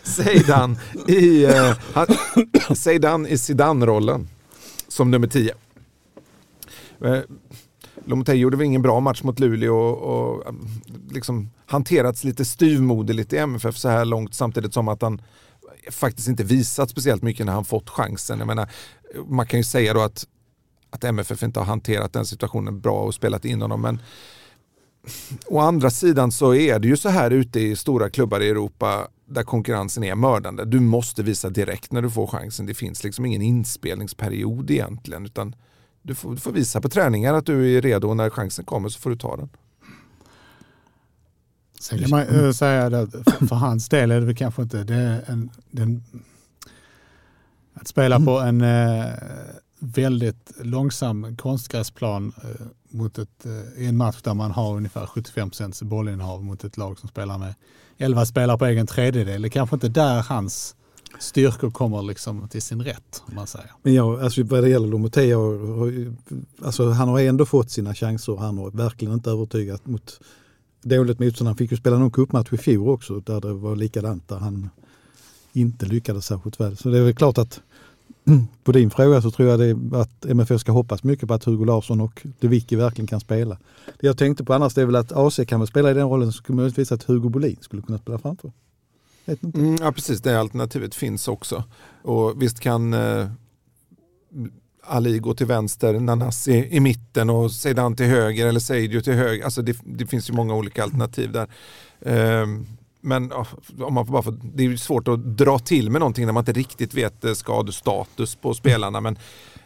[0.02, 0.76] Zidane.
[1.06, 4.28] I, uh, Seidan i Zidane-rollen
[4.88, 5.52] som nummer 10.
[7.04, 7.18] Eh,
[8.04, 10.54] Lomotey gjorde väl ingen bra match mot Luleå och, och
[11.10, 15.22] liksom hanterats lite styvmoderligt i MFF så här långt samtidigt som att han
[15.90, 18.38] faktiskt inte visat speciellt mycket när han fått chansen.
[18.38, 18.68] Jag menar,
[19.26, 20.26] man kan ju säga då att,
[20.90, 24.00] att MFF inte har hanterat den situationen bra och spelat in honom men
[25.46, 29.08] å andra sidan så är det ju så här ute i stora klubbar i Europa
[29.28, 30.64] där konkurrensen är mördande.
[30.64, 32.66] Du måste visa direkt när du får chansen.
[32.66, 35.54] Det finns liksom ingen inspelningsperiod egentligen utan
[36.02, 38.88] du får, du får visa på träningar att du är redo och när chansen kommer
[38.88, 39.48] så får du ta den.
[41.80, 44.84] Sen kan man eh, säga att för, för, hans del är det väl kanske inte
[44.84, 46.02] det en, den,
[47.74, 49.06] att spela på en eh,
[49.78, 55.82] väldigt långsam konstgräsplan eh, mot ett, i en match där man har ungefär 75 procents
[55.82, 57.54] bollinnehav mot ett lag som spelar med
[57.98, 59.42] 11 spelare på egen tredjedel.
[59.42, 60.76] Det är kanske inte där hans
[61.18, 63.22] styrkor kommer liksom till sin rätt.
[63.26, 63.70] Om man säger.
[63.82, 65.32] Men ja, alltså vad det gäller Lomotey,
[66.62, 68.36] alltså han har ändå fått sina chanser.
[68.36, 70.20] Han har verkligen inte övertygat mot
[70.82, 71.48] dåligt motstånd.
[71.48, 74.28] Han fick ju spela någon cupmatch i fjol också där det var likadant.
[74.28, 74.70] Där han
[75.52, 76.76] inte lyckades särskilt väl.
[76.76, 77.60] Så det är väl klart att
[78.64, 81.64] på din fråga så tror jag det att MFF ska hoppas mycket på att Hugo
[81.64, 83.58] Larsson och De Vicky verkligen kan spela.
[84.00, 86.08] Det jag tänkte på annars det är väl att AC kan väl spela i den
[86.08, 88.52] rollen så skulle möjligtvis att Hugo Bolin skulle kunna spela framför.
[89.54, 91.64] Mm, ja precis, det alternativet finns också.
[92.02, 93.28] Och visst kan eh,
[94.82, 99.44] Ali gå till vänster, Nanasi i mitten och Zeidan till höger eller Seidio till höger.
[99.44, 101.48] Alltså det, det, finns ju många olika alternativ där.
[102.00, 102.46] Eh,
[103.06, 103.32] men
[103.80, 106.40] om man får bara få, det är svårt att dra till med någonting när man
[106.40, 109.00] inte riktigt vet eh, skadestatus på spelarna.
[109.00, 109.18] Men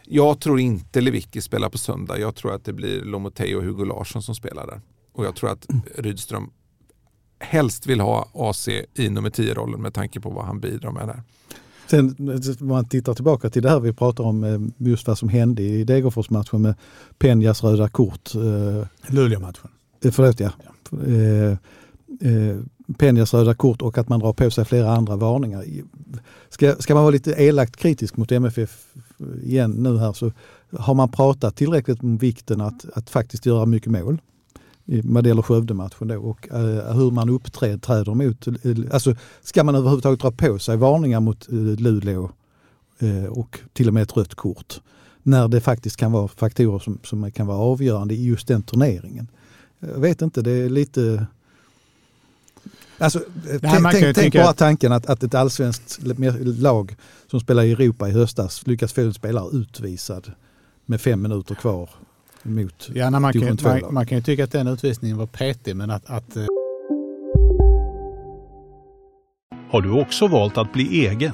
[0.05, 2.19] jag tror inte Lewicki spelar på söndag.
[2.19, 4.81] Jag tror att det blir Lomotey och Hugo Larsson som spelar där.
[5.13, 6.49] Och jag tror att Rydström
[7.39, 11.23] helst vill ha AC i nummer 10-rollen med tanke på vad han bidrar med där.
[11.87, 12.15] Sen
[12.61, 15.63] om man tittar tillbaka till det här vi pratar om, eh, just vad som hände
[15.63, 16.75] i Degerfors-matchen med
[17.17, 18.35] Penjas röda kort.
[18.35, 19.69] Eh, Luleå-matchen.
[20.03, 20.51] Eh, förlåt ja.
[21.07, 21.51] Eh,
[22.31, 22.59] eh,
[22.97, 25.65] Penjas röda kort och att man drar på sig flera andra varningar.
[26.49, 28.85] Ska, ska man vara lite elakt kritisk mot MFF
[29.43, 30.31] igen nu här så
[30.77, 34.21] har man pratat tillräckligt om vikten att, att faktiskt göra mycket mål
[34.85, 38.53] vad det gäller Skövde-matchen då och eh, hur man uppträder mot, eh,
[38.91, 42.31] alltså ska man överhuvudtaget dra på sig varningar mot eh, Luleå
[42.99, 44.81] eh, och till och med ett rött kort
[45.23, 49.27] när det faktiskt kan vara faktorer som, som kan vara avgörande i just den turneringen.
[49.79, 51.27] Jag vet inte, det är lite
[53.01, 53.19] Alltså,
[53.61, 55.99] tänk, tänk bara tanken att, att ett allsvenskt
[56.43, 56.95] lag
[57.27, 60.31] som spelar i Europa i höstas lyckas få en spelare utvisad
[60.85, 61.89] med fem minuter kvar
[62.43, 65.75] mot ja, nej, man, kan, man, man, kan ju tycka att den utvisningen var petig
[65.75, 66.09] men att...
[66.09, 66.45] att eh...
[69.71, 71.33] Har du också valt att bli egen?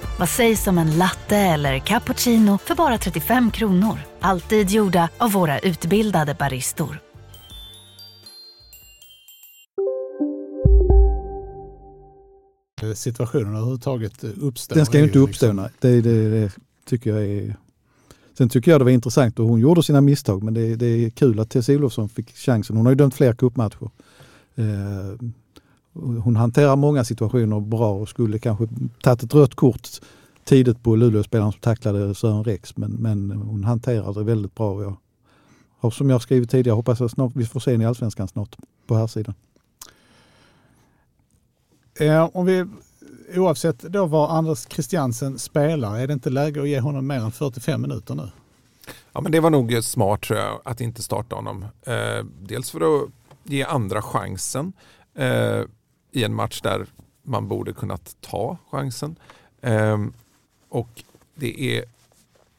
[0.21, 3.99] Vad sägs om en latte eller cappuccino för bara 35 kronor?
[4.19, 6.99] Alltid gjorda av våra utbildade baristor.
[12.95, 14.75] Situationen överhuvudtaget uppstår.
[14.75, 15.71] Den ska ju inte uppstå, liksom- nej.
[15.79, 16.51] Det, det, det
[16.85, 17.55] tycker jag är...
[18.37, 21.09] Sen tycker jag det var intressant och hon gjorde sina misstag men det, det är
[21.09, 22.77] kul att Tess Olofsson fick chansen.
[22.77, 23.89] Hon har ju dömt fler cupmatcher.
[24.55, 24.65] Eh,
[25.93, 28.67] hon hanterar många situationer bra och skulle kanske
[29.01, 29.89] tagit ett rött kort
[30.43, 34.83] tidigt på Luleå-spelaren som tacklade Sören Rex men, men hon hanterar det väldigt bra.
[34.83, 34.97] Jag
[35.79, 38.55] har, som jag skrivit tidigare hoppas jag snart vi får se henne i Allsvenskan snart
[38.87, 39.33] på här sidan.
[41.99, 42.65] Eh, om vi,
[43.35, 47.31] oavsett då var Anders Christiansen spelar, är det inte läge att ge honom mer än
[47.31, 48.29] 45 minuter nu?
[49.13, 51.65] Ja, men det var nog smart tror jag att inte starta honom.
[51.81, 53.09] Eh, dels för att
[53.43, 54.73] ge andra chansen
[55.15, 55.61] eh,
[56.11, 56.85] i en match där
[57.23, 59.15] man borde kunnat ta chansen.
[59.61, 59.97] Eh,
[60.69, 61.03] och
[61.35, 61.85] det är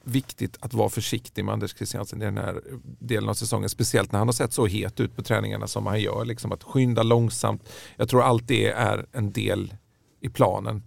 [0.05, 2.61] viktigt att vara försiktig med Anders Christiansen i den här
[2.99, 3.69] delen av säsongen.
[3.69, 6.25] Speciellt när han har sett så het ut på träningarna som han gör.
[6.25, 7.69] Liksom att skynda långsamt.
[7.97, 9.75] Jag tror allt det är en del
[10.21, 10.83] i planen.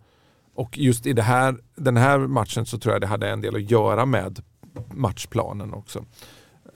[0.53, 3.55] Och just i det här, den här matchen så tror jag det hade en del
[3.55, 4.43] att göra med
[4.93, 6.05] matchplanen också.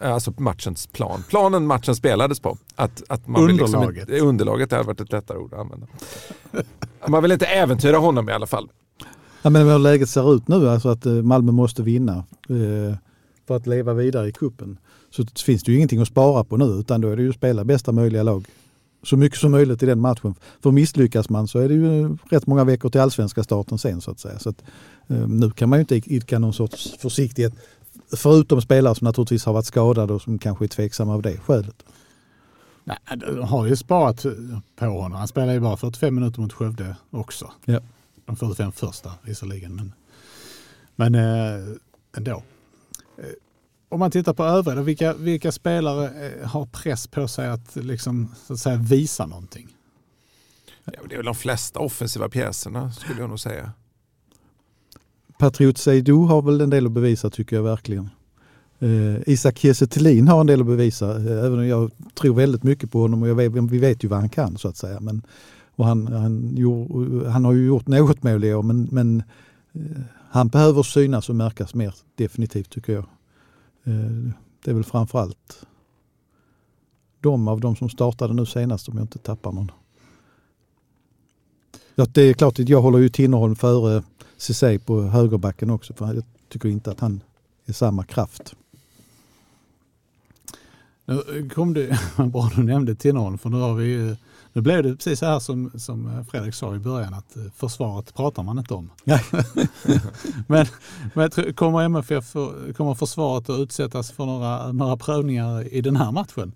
[0.02, 1.24] Alltså matchens plan.
[1.30, 2.58] Planen matchen spelades på.
[2.76, 4.10] Att, att man vill Underlaget.
[4.10, 5.88] Liksom, underlaget hade varit ett lättare ord att använda.
[7.08, 8.70] Man vill inte äventyra honom i alla fall.
[9.42, 12.16] Ja, men hur läget ser ut nu, alltså att eh, Malmö måste vinna
[12.50, 12.98] eh,
[13.48, 14.78] för att leva vidare i kuppen
[15.10, 17.36] så finns det ju ingenting att spara på nu utan då är det ju att
[17.36, 18.46] spela bästa möjliga lag
[19.04, 20.36] så mycket som möjligt i den matchen.
[20.64, 24.12] För misslyckas man så är det ju rätt många veckor till allsvenska starten sen så
[24.12, 24.40] att säga.
[24.40, 24.64] Så att,
[25.08, 27.54] eh, nu kan man ju inte idka någon sorts försiktighet
[28.18, 31.84] förutom spelare som naturligtvis har varit skadade och som kanske är tveksamma av det skälet.
[32.84, 34.26] Nej, de har ju sparat
[34.76, 35.18] på honom.
[35.18, 37.52] Han spelar ju bara 45 minuter mot Skövde också.
[37.66, 37.80] Ja.
[38.26, 39.76] De 45 första visserligen.
[39.76, 39.94] Men,
[40.96, 41.76] men eh,
[42.18, 42.44] ändå.
[43.18, 43.26] Eh,
[43.90, 48.36] om man tittar på övriga, vilka, vilka spelare eh, har press på sig att, liksom,
[48.48, 49.68] så att säga, visa någonting?
[50.84, 53.72] Ja, det är väl de flesta offensiva pjäserna skulle jag nog säga.
[55.40, 58.10] Patriot Seydou har väl en del att bevisa tycker jag verkligen.
[58.80, 62.64] Eh, Isak Kiese Thelin har en del att bevisa, eh, även om jag tror väldigt
[62.64, 65.00] mycket på honom och jag vet, vi vet ju vad han kan så att säga.
[65.00, 65.22] Men,
[65.76, 69.24] och han, han, gjorde, han har ju gjort något mål i år men, men
[69.74, 73.06] eh, han behöver synas och märkas mer definitivt tycker jag.
[73.84, 74.32] Eh,
[74.66, 75.66] det är väl framförallt
[77.22, 79.72] de av de som startade nu senast om jag inte tappar någon.
[82.00, 84.04] Ja, det är klart att jag håller ju Tinnerholm före
[84.38, 87.22] Ceesay på högerbacken också för jag tycker inte att han
[87.66, 88.56] är samma kraft.
[91.06, 94.16] Nu kom det, bra du nämnde Tinnerholm, för nu har vi ju-
[94.54, 98.14] nu blev det precis så här som, som Fredrik sa i början, att eh, försvaret
[98.16, 98.90] pratar man inte om.
[100.48, 100.66] Men
[101.14, 102.34] men tror- kommer MFF,
[102.78, 106.52] kommer försvaret att utsättas för några, några prövningar i den här matchen?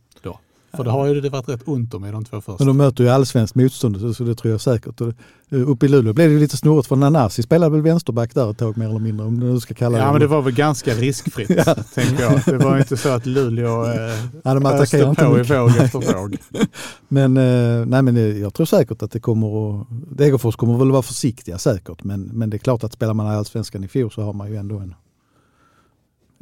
[0.76, 2.56] För det har ju det varit rätt ont om i de två första.
[2.64, 5.02] Men de möter ju allsvenskt motstånd så- det tror jag säkert.
[5.02, 8.58] Eh, uppe i Luleå blev det lite snurrigt för Nanasi spelade väl vänsterback där ett
[8.58, 11.48] tag mer eller mindre om du ska kalla Ja men det var väl ganska riskfritt
[11.94, 12.42] tänker jag.
[12.46, 16.38] Det var inte så att Luleå eh, Ja, de öste på i våg efter våg.
[17.08, 19.88] Men, eh, nej, men eh, jag tror säkert att det kommer att...
[20.18, 23.84] Degerfors kommer väl vara försiktiga säkert men, men det är klart att spelar man allsvenskan
[23.84, 24.96] i fjol så har man ju ändå en,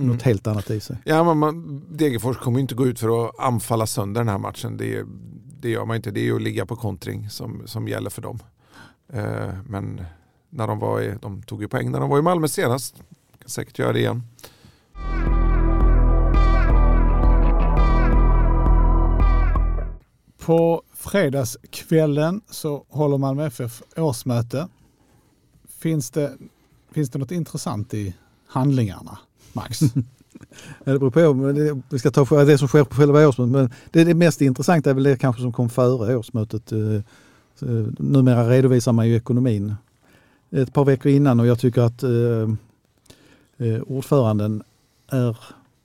[0.03, 0.15] Mm.
[0.15, 0.97] något helt annat i sig.
[1.05, 4.77] Ja, men man, Degerfors kommer inte gå ut för att anfalla sönder den här matchen.
[4.77, 5.05] Det,
[5.59, 6.11] det gör man inte.
[6.11, 8.39] Det är att ligga på kontring som, som gäller för dem.
[9.13, 10.01] Eh, men
[10.49, 12.95] när de, var i, de tog ju poäng när de var i Malmö senast.
[13.39, 14.23] Kan säkert göra det igen.
[20.45, 24.67] På fredagskvällen så håller Malmö FF årsmöte.
[25.79, 26.37] Finns det,
[26.91, 28.15] finns det något intressant i
[28.47, 29.19] handlingarna,
[29.53, 29.79] Max?
[30.85, 33.51] Det beror på, men det, vi ska ta det som sker på själva årsmötet.
[33.51, 36.71] Men det, det mest intressanta är väl det kanske som kom före årsmötet.
[36.71, 36.95] Eh,
[37.61, 39.75] eh, numera redovisar man ju ekonomin
[40.51, 42.49] ett par veckor innan och jag tycker att eh,
[43.67, 44.63] eh ordföranden
[45.07, 45.37] är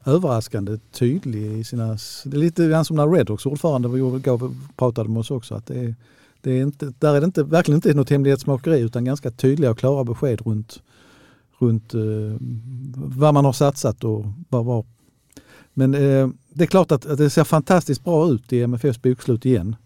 [0.07, 1.97] överraskande tydlig i sina...
[2.25, 5.55] Det är lite grann som när Redhawks ordförande gav, pratade med oss också.
[5.55, 5.95] Att det är,
[6.41, 9.79] det är inte, där är det inte, verkligen inte något hemlighetsmakeri utan ganska tydliga och
[9.79, 10.83] klara besked runt,
[11.59, 12.01] runt eh,
[12.97, 14.85] vad man har satsat och vad var.
[15.75, 19.47] Men eh, det är klart att, att, det ser fantastiskt bra ut i MFFs bokslut
[19.47, 19.77] igen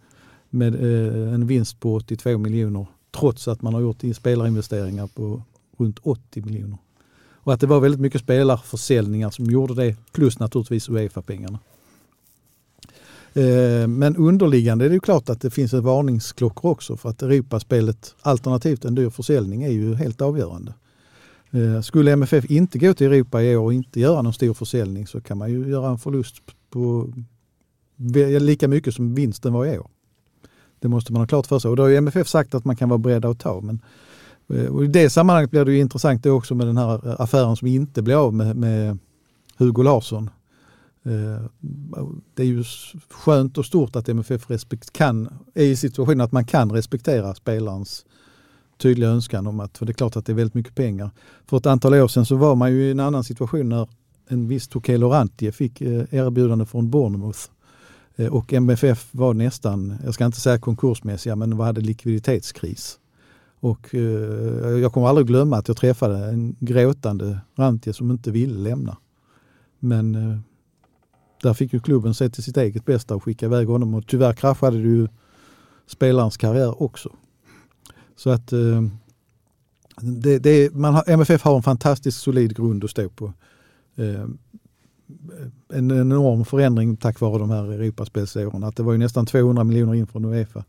[0.50, 5.42] med eh, en vinst på 82 miljoner trots att man har gjort spelarinvesteringar på
[5.78, 6.78] runt 80 miljoner.
[7.42, 11.58] Och att det var väldigt mycket spelarförsäljningar som gjorde det plus naturligtvis Uefa-pengarna.
[13.32, 17.22] Eh, men underliggande är det ju klart att det finns en varningsklockor också för att
[17.22, 20.74] Europaspelet alternativt en dyr försäljning är ju helt avgörande.
[21.52, 25.06] Eh, skulle MFF inte gå till Europa i år och inte göra någon stor försäljning
[25.06, 27.12] så kan man ju göra en förlust på
[28.40, 29.90] lika mycket som vinsten var i år.
[30.78, 32.76] Det måste man ha klart för sig och då har ju MFF sagt att man
[32.76, 33.60] kan vara beredda att ta.
[33.60, 33.82] Men
[34.48, 37.20] eh, och I det sammanhanget blir det ju intressant det också med den här eh,
[37.20, 38.98] affären som inte blev av med, med
[39.56, 40.30] Hugo Larsson.
[42.34, 42.64] Det är ju
[43.10, 48.04] skönt och stort att MFF respekt kan, är i situationen att man kan respektera spelarens
[48.80, 51.10] tydliga önskan om att, för det är klart att det är väldigt mycket pengar.
[51.46, 53.88] För ett antal år sedan så var man ju i en annan situation när
[54.28, 57.40] en viss Tokay Laurentier fick eh, erbjudande från Bournemouth
[58.16, 62.98] eh, och MFF var nästan, jag ska inte säga konkursmässiga, men hade likviditetskris.
[63.60, 64.00] Och eh,
[64.80, 68.96] jag kommer aldrig glömma att jag träffade en gråtande Rantje som inte ville lämna.
[69.78, 70.42] Men
[71.42, 74.32] där fick ju klubben se till sitt eget bästa och skicka iväg honom och tyvärr
[74.32, 75.08] kraschade det ju
[75.86, 77.16] spelarens karriär också.
[78.20, 78.82] Så att eh,
[80.00, 83.32] det, det, man har, MFF har en fantastiskt solid grund att stå på.
[83.96, 84.24] Eh,
[85.72, 88.64] en, enorm förändring tack vare de här Europaspelsåren.
[88.64, 90.64] Att det var ju nästan 200 miljoner in från Uefa.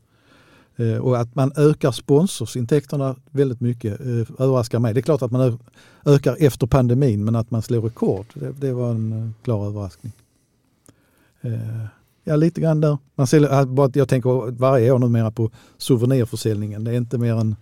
[0.76, 4.94] Eh, och att man ökar sponsorsintäkterna väldigt mycket eh, överraskar mig.
[4.94, 5.60] Det är klart att man
[6.06, 10.14] ökar efter pandemin men att man slår rekord, det, det var en eh, klar överraskning.
[11.42, 11.86] Eh,
[12.24, 12.98] Eh, ja, lite grann där.
[13.16, 16.84] Man ser, jag tänker varje år numera på souvenirförsäljningen.
[16.84, 17.56] Det är inte mer än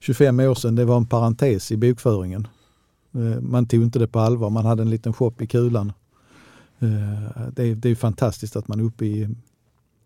[0.00, 2.48] 25 år sedan det var en parentes i bokföringen.
[3.14, 4.50] Eh, man tog inte det på allvar.
[4.50, 5.92] Man hade en liten shop i Kulan.
[6.78, 9.28] Eh, det är, det är fantastiskt att man är uppe i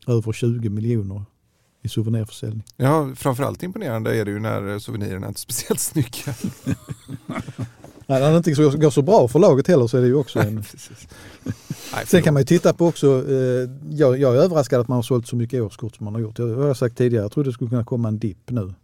[0.06, 1.22] över 20 miljoner
[1.82, 2.64] i souvenirförsäljning.
[2.76, 6.34] Ja, framförallt imponerande är det ju när souvenirerna är inte speciellt snygga.
[8.11, 10.38] Nej, när det inte går så bra för laget heller så är det ju också
[10.38, 10.62] en...
[12.06, 15.02] Sen kan man ju titta på också, eh, jag, jag är överraskad att man har
[15.02, 16.38] sålt så mycket årskort som man har gjort.
[16.38, 18.74] Har jag sagt tidigare, jag trodde det skulle kunna komma en dipp nu.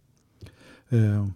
[0.89, 1.27] Eh,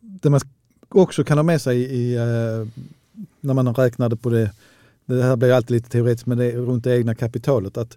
[0.00, 0.40] det man
[0.88, 2.66] också kan ha med sig i, eh,
[3.40, 4.50] när man räknade på det,
[5.06, 7.76] det här blir alltid lite teoretiskt, men det är runt det egna kapitalet.
[7.76, 7.96] att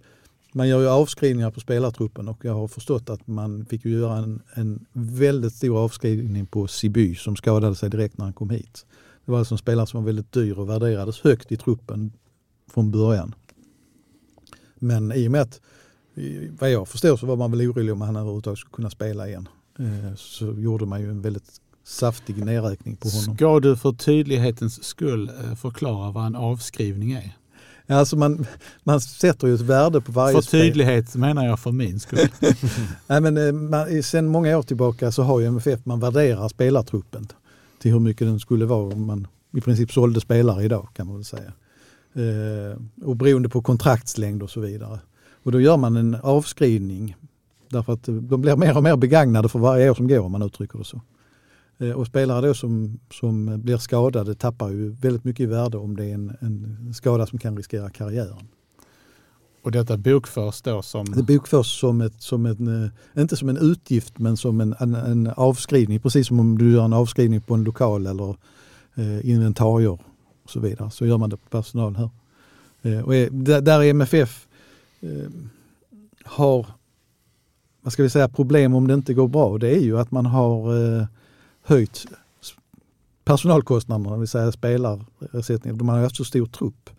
[0.51, 4.41] man gör ju avskrivningar på spelartruppen och jag har förstått att man fick göra en,
[4.53, 8.85] en väldigt stor avskrivning på Siby som skadade sig direkt när han kom hit.
[9.25, 12.11] Det var alltså en spelare som var väldigt dyr och värderades högt i truppen
[12.73, 13.35] från början.
[14.75, 15.61] Men i och med att,
[16.59, 19.47] vad jag förstår så var man väl orolig om han överhuvudtaget skulle kunna spela igen.
[19.79, 23.35] Eh, så gjorde man ju en väldigt saftig nedräkning på honom.
[23.35, 27.37] Ska du för tydlighetens skull eh, förklara vad en avskrivning är?
[27.88, 28.45] Alltså man,
[28.83, 30.61] man sätter ju ett värde på varje spel.
[30.61, 31.21] För tydlighet spel.
[31.21, 32.29] menar jag för min skull.
[33.07, 37.27] Nej, men, eh, man, sen många år tillbaka så har ju MFF, man värderar spelartruppen
[37.79, 39.27] till hur mycket den skulle vara om man
[39.57, 41.53] i princip sålde spelare idag kan man väl säga.
[42.13, 44.99] Eh, och beroende på kontraktslängd och så vidare.
[45.43, 47.15] Och då gör man en avskrivning
[47.69, 50.41] därför att de blir mer och mer begagnade för varje år som går om man
[50.41, 51.01] uttrycker det så.
[51.80, 55.95] Eh, och spelare då som, som blir skadade tappar ju väldigt mycket i värde om
[55.95, 58.47] det är en, en skada som kan riskera karriären.
[59.61, 61.05] Och detta bokförs då som?
[61.05, 64.95] Det bokförs som, ett, som en, eh, inte som en utgift men som en, en,
[64.95, 65.99] en avskrivning.
[65.99, 68.36] Precis som om du gör en avskrivning på en lokal eller
[68.95, 69.99] eh, inventarier
[70.43, 70.91] och så vidare.
[70.91, 72.09] Så gör man det på personal här.
[72.82, 74.47] Eh, och är, där, där MFF
[75.01, 75.30] eh,
[76.23, 76.65] har
[77.82, 79.57] vad ska vi säga, problem om det inte går bra.
[79.57, 81.05] Det är ju att man har eh,
[81.68, 82.05] höjt
[83.26, 85.78] personalkostnaderna, det vill säga spelarersättningen.
[85.78, 86.89] De har haft så stor trupp.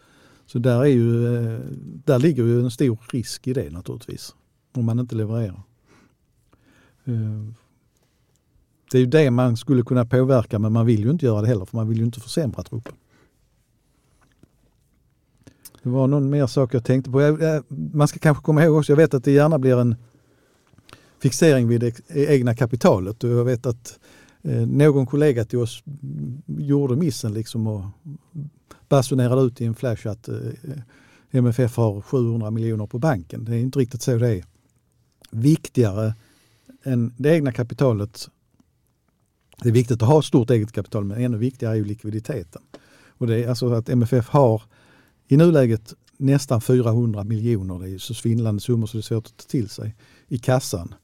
[0.47, 1.61] Så där, är ju, eh,
[2.05, 4.35] där ligger ju en stor risk i det naturligtvis.
[4.75, 5.63] Om man inte levererar.
[7.05, 7.45] Eh,
[8.91, 11.49] det är ju det man skulle kunna påverka men man vill ju inte göra det
[11.49, 12.95] heller för man vill ju inte försämra truppen.
[15.83, 17.39] Det var någon mer sak jag tänkte på.
[17.69, 19.97] Man ska kanske komma ihåg också, jag vet att det gärna blir en
[21.19, 23.99] fixering vid det egna kapitalet och jag vet att
[24.49, 25.83] Eh, någon kollega till oss
[26.47, 27.85] gjorde missen liksom och
[28.89, 30.79] basunerade ut i en flash att eh, eh,
[31.31, 33.45] MFF har 700 miljoner på banken.
[33.45, 34.45] Det är inte riktigt så det är.
[35.31, 36.15] Viktigare
[36.85, 38.29] än det egna kapitalet,
[39.63, 42.63] det är viktigt att ha stort eget kapital men ännu viktigare är ju likviditeten.
[43.09, 44.63] Och det är alltså att MFF har
[45.29, 49.37] i nuläget nästan 400 miljoner, det är så svindlande summor så det är svårt att
[49.37, 49.97] ta till sig,
[50.29, 50.95] i kassan.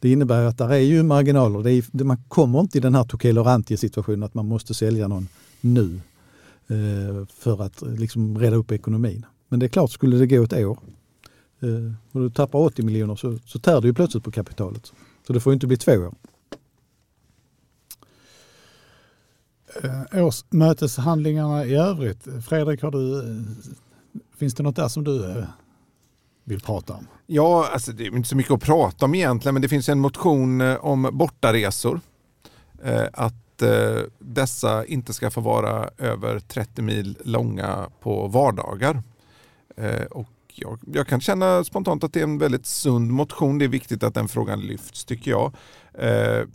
[0.00, 1.62] Det innebär att där är ju marginaler.
[1.62, 5.28] Det är, man kommer inte i den här Tokelo situationen att man måste sälja någon
[5.60, 6.00] nu
[6.68, 9.26] eh, för att eh, liksom rädda upp ekonomin.
[9.48, 10.78] Men det är klart, skulle det gå ett år
[11.60, 14.92] eh, och du tappar 80 miljoner så, så tär det ju plötsligt på kapitalet.
[15.26, 16.14] Så det får inte bli två år.
[19.82, 22.26] Eh, Årsmöteshandlingarna i övrigt.
[22.48, 23.44] Fredrik, har du, eh,
[24.36, 25.44] finns det något där som du
[26.48, 27.06] vill prata om?
[27.26, 30.00] Ja, alltså det är inte så mycket att prata om egentligen, men det finns en
[30.00, 32.00] motion eh, om bortaresor.
[32.84, 39.02] Eh, att eh, dessa inte ska få vara över 30 mil långa på vardagar.
[39.76, 43.58] Eh, och jag, jag, kan känna spontant att det är en väldigt sund motion.
[43.58, 45.54] Det är viktigt att den frågan lyfts tycker jag.
[45.94, 46.46] Eh,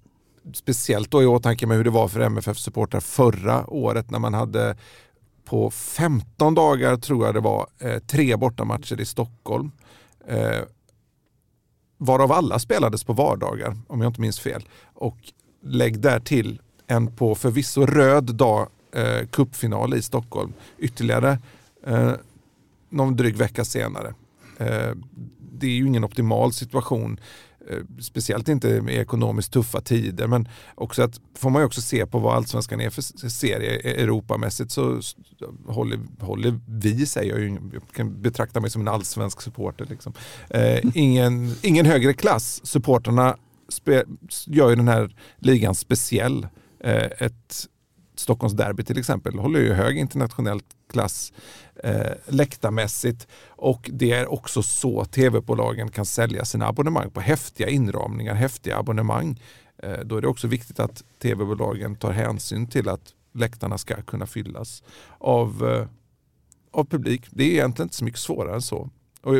[0.54, 4.78] speciellt då i åtanke med hur det var för MFF-supportrar förra året när man hade
[5.46, 9.72] på 15 dagar tror jag det var eh, tre bortamatcher i Stockholm.
[10.28, 10.62] Eh,
[11.98, 14.64] varav alla spelades på vardagar om jag inte minns fel.
[14.94, 15.18] Och
[15.62, 21.40] lägg där till en på förvisso röd dag eh, cupfinal i Stockholm ytterligare
[21.86, 22.14] eh,
[22.90, 24.14] någon dryg vecka senare.
[24.58, 24.92] Eh,
[25.40, 27.20] det är ju ingen optimal situation
[28.02, 32.20] speciellt inte i ekonomiskt tuffa tider men också att får man ju också se på
[32.20, 35.02] vad allsvenskan är för serie Europamässigt så
[35.68, 37.42] håller, håller vi sig, jag,
[37.74, 39.86] jag kan betrakta mig som en allsvensk supporter.
[39.90, 40.14] Liksom.
[40.50, 43.38] Eh, ingen, ingen högre klass, supporterna
[44.46, 46.48] gör ju den här ligan speciell.
[46.80, 47.68] Eh, ett
[48.24, 50.60] Stockholms derby till exempel håller ju hög internationell
[50.90, 51.34] klass
[51.84, 58.34] eh, läktarmässigt och det är också så tv-bolagen kan sälja sina abonnemang på häftiga inramningar,
[58.34, 59.42] häftiga abonnemang.
[59.78, 64.26] Eh, då är det också viktigt att tv-bolagen tar hänsyn till att läktarna ska kunna
[64.26, 64.84] fyllas
[65.18, 65.88] av, eh,
[66.72, 67.26] av publik.
[67.30, 68.90] Det är egentligen inte så mycket svårare än så.
[69.22, 69.36] Och,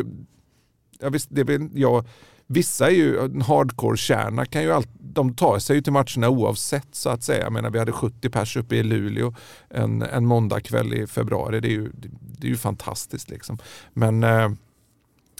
[1.00, 2.04] ja, visst, det vill jag
[2.46, 6.88] Vissa är ju, en hardcore-kärna kan ju alltid, de tar sig ju till matcherna oavsett
[6.92, 7.42] så att säga.
[7.42, 9.34] Jag menar, vi hade 70 pers uppe i Luleå
[9.68, 11.60] en, en måndagkväll i februari.
[11.60, 11.90] Det är ju,
[12.20, 13.58] det är ju fantastiskt liksom.
[13.92, 14.50] Men eh,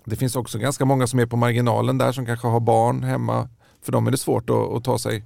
[0.04, 3.48] det finns också ganska många som är på marginalen där som kanske har barn hemma.
[3.82, 5.24] För dem är det svårt att, att ta sig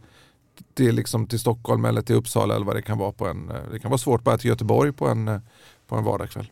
[0.75, 3.13] till, liksom, till Stockholm eller till Uppsala eller vad det kan vara.
[3.13, 5.41] på en, eh, Det kan vara svårt bara till Göteborg på en, eh,
[5.87, 6.51] på en vardagskväll.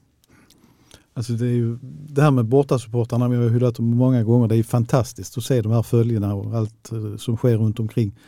[1.17, 4.57] Alltså det, är ju, det här med bortasupportrarna, vi har hyllat dem många gånger, det
[4.57, 8.19] är fantastiskt att se de här följderna och allt eh, som sker runt omkring.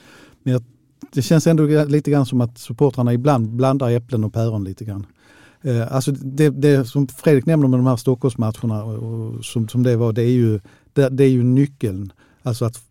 [0.43, 0.63] Men jag,
[1.13, 5.07] det känns ändå lite grann som att supportrarna ibland blandar äpplen och päron lite grann.
[5.63, 9.83] Eh, alltså det, det, som Fredrik nämner med de här Stockholmsmatcherna och, och som, som
[9.83, 10.61] det var, det är ju,
[10.93, 12.13] det, det är ju nyckeln.
[12.43, 12.83] Alltså att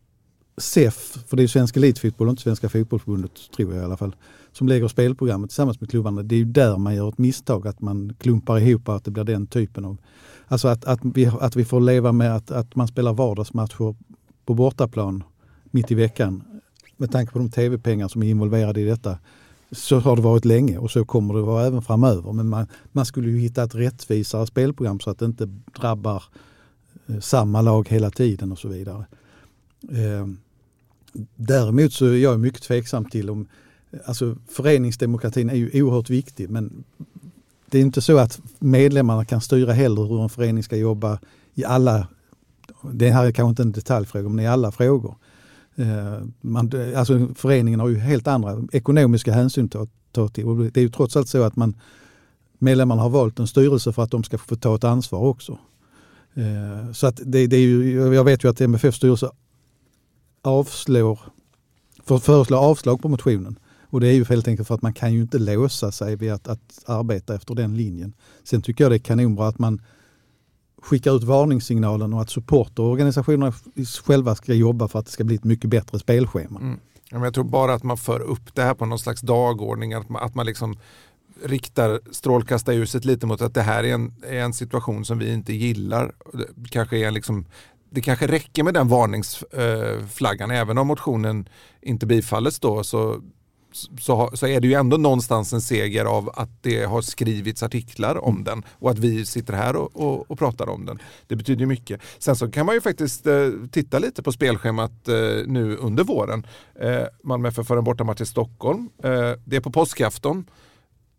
[0.57, 4.15] SEF, för det är Svenska Elitfotboll och inte Svenska Fotbollförbundet tror jag i alla fall,
[4.57, 6.23] som lägger spelprogrammet tillsammans med klubbarna.
[6.23, 9.23] Det är ju där man gör ett misstag, att man klumpar ihop att det blir
[9.23, 9.97] den typen av...
[10.47, 13.95] Alltså att, att, vi, att vi får leva med att, att man spelar vardagsmatcher
[14.45, 15.23] på bortaplan
[15.63, 16.43] mitt i veckan.
[16.97, 19.17] Med tanke på de tv-pengar som är involverade i detta
[19.71, 22.33] så har det varit länge och så kommer det vara även framöver.
[22.33, 25.49] Men man, man skulle ju hitta ett rättvisare spelprogram så att det inte
[25.79, 26.23] drabbar
[27.07, 29.05] eh, samma lag hela tiden och så vidare.
[29.91, 30.27] Eh,
[31.35, 33.47] däremot så är jag mycket tveksam till om
[34.05, 36.83] Alltså föreningsdemokratin är ju oerhört viktig men
[37.69, 41.19] det är inte så att medlemmarna kan styra heller hur en förening ska jobba
[41.53, 42.07] i alla,
[42.91, 45.15] det här är kanske inte en detaljfråga, men i alla frågor.
[45.75, 50.45] Eh, man, alltså föreningen har ju helt andra ekonomiska hänsyn att ta till.
[50.45, 51.75] Och det är ju trots allt så att man,
[52.57, 55.57] medlemmarna har valt en styrelse för att de ska få ta ett ansvar också.
[56.33, 59.29] Eh, så att det, det är ju, jag vet ju att MFF styrelse
[60.41, 61.19] avslår,
[62.03, 63.59] för, föreslår avslag på motionen.
[63.89, 66.31] Och det är ju helt enkelt för att man kan ju inte låsa sig vid
[66.31, 68.13] att, att arbeta efter den linjen.
[68.43, 69.81] Sen tycker jag det är kanonbra att man
[70.81, 73.53] skickar ut varningssignalen och att supporterorganisationerna
[74.05, 76.59] själva ska jobba för att det ska bli ett mycket bättre spelschema.
[76.59, 76.79] Mm.
[77.11, 80.23] Jag tror bara att man för upp det här på någon slags dagordning, att man,
[80.23, 80.77] att man liksom
[81.43, 85.53] riktar strålkastarljuset lite mot att det här är en, är en situation som vi inte
[85.53, 86.15] gillar.
[86.55, 87.45] Det kanske är liksom
[87.89, 90.51] det kanske räcker med den varningsflaggan.
[90.51, 91.49] Eh, Även om motionen
[91.81, 93.21] inte bifalles då så
[93.71, 98.23] så, så är det ju ändå någonstans en seger av att det har skrivits artiklar
[98.23, 98.43] om mm.
[98.43, 100.99] den och att vi sitter här och, och, och, pratar om den.
[101.27, 102.01] Det betyder mycket.
[102.19, 105.15] Sen så kan man ju faktiskt eh, titta lite på spelschemat eh,
[105.45, 106.45] nu under våren.
[106.79, 108.89] Eh, Malmö FF får en bortamatch i Stockholm.
[109.03, 110.45] Eh, det är på påskafton.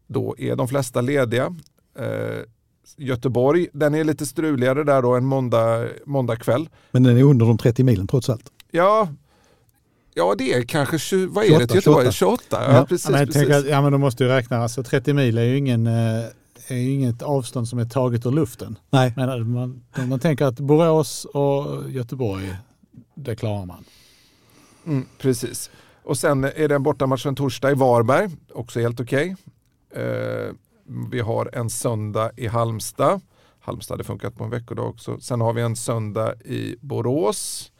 [0.06, 1.56] Då är de flesta lediga.
[1.98, 2.42] Eh,
[2.96, 6.68] Göteborg, den är lite struligare där då en måndag, måndag kväll.
[6.90, 8.52] Men den är under de 30 milen trots allt.
[8.70, 9.08] Ja,
[10.18, 12.12] Ja det är kanske, 20, vad är 28, det till Göteborg?
[12.12, 12.42] 28?
[12.58, 13.10] 28 ja, precis.
[13.10, 13.50] men precis.
[13.50, 16.24] Att, ja men de måste ju räkna, alltså 30 mil är ju ingen, eh,
[16.68, 18.78] är inget avstånd som är taget ur luften.
[18.90, 19.12] Nej.
[19.16, 22.56] Men man, man tänker att Borås och Göteborg,
[23.14, 23.84] det klarar man.
[24.86, 25.70] Mm, precis.
[26.02, 29.36] Och sen är det en bortamatch en torsdag i Varberg, också helt okej.
[29.94, 30.54] Eh,
[31.10, 33.20] vi har en söndag i Halmstad.
[33.60, 35.20] Halmstad hade funkat på en veckodag också.
[35.20, 37.72] Sen har vi en söndag i Borås.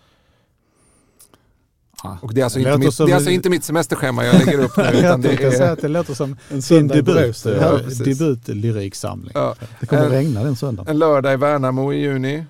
[2.23, 4.35] Och det är alltså, Det inte mitt, det är alltså en- inte mitt semesterschema jag
[4.47, 4.83] lägger upp nu.
[4.99, 6.37] Utan det tänkte säga är, att det låter som
[6.71, 9.31] En debut, Ja, debutlyriksamling.
[9.35, 10.91] ja, Det kommer Eh, regna den söndagen.
[10.91, 12.45] en lördag i Värnamo i juni.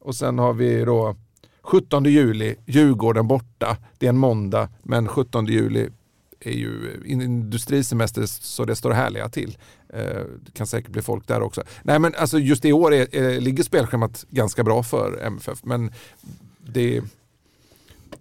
[0.00, 1.16] Och sen har vi då
[1.62, 3.76] 17 juli, Djurgården borta.
[3.98, 5.88] Det är en måndag, men 17 juli
[6.40, 9.58] är ju industrisemester så det står härliga till.
[9.94, 10.00] Eh,
[10.44, 11.62] Det kan säkert bli folk där också.
[11.82, 15.58] Nej men alltså just i år är, är, ligger spelschemat ganska bra för MFF.
[15.62, 15.90] Men
[16.66, 17.02] det,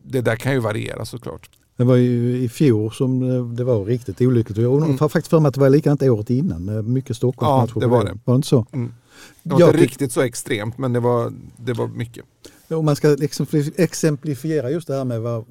[0.04, 1.50] det där kan ju variera såklart.
[1.78, 4.58] Det var ju i fjol som eh, det var riktigt olyckligt.
[4.58, 4.98] Och Jag Mm.
[5.00, 7.72] har faktiskt för mig att det var likadant året innan med mycket Stockholmsmatcher.
[7.76, 8.18] Ja, det var det.
[8.26, 8.66] Var det inte så?
[8.72, 8.94] Mm.
[9.44, 12.26] Det var Jag inte riktigt så extremt men det var, det var mycket.
[12.70, 15.46] Om man ska exemplif- exemplifiera just det här med vad,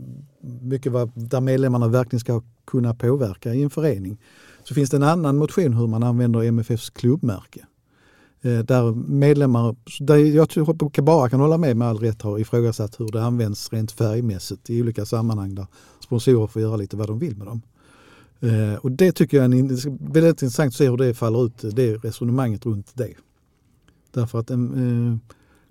[0.62, 4.18] mycket vad, där medlemmarna verkligen ska kunna påverka i en förening.
[4.64, 7.60] Så finns det en annan motion hur man använder MFFs klubbmärke.
[8.48, 13.00] Eh, Där medlemmar, där jag tror- bara kan hålla med med all rätt har ifrågasatt
[13.00, 15.66] hur det används rent färgmässigt i olika sammanhang där
[16.04, 17.62] sponsorer får göra lite vad de vill med dem.
[18.40, 21.94] Eh, Och det tycker jag är väldigt intressant att se hur det faller ut, det
[21.96, 23.12] resonemanget runt det.
[24.14, 24.64] Därför att en,
[25.12, 25.18] eh,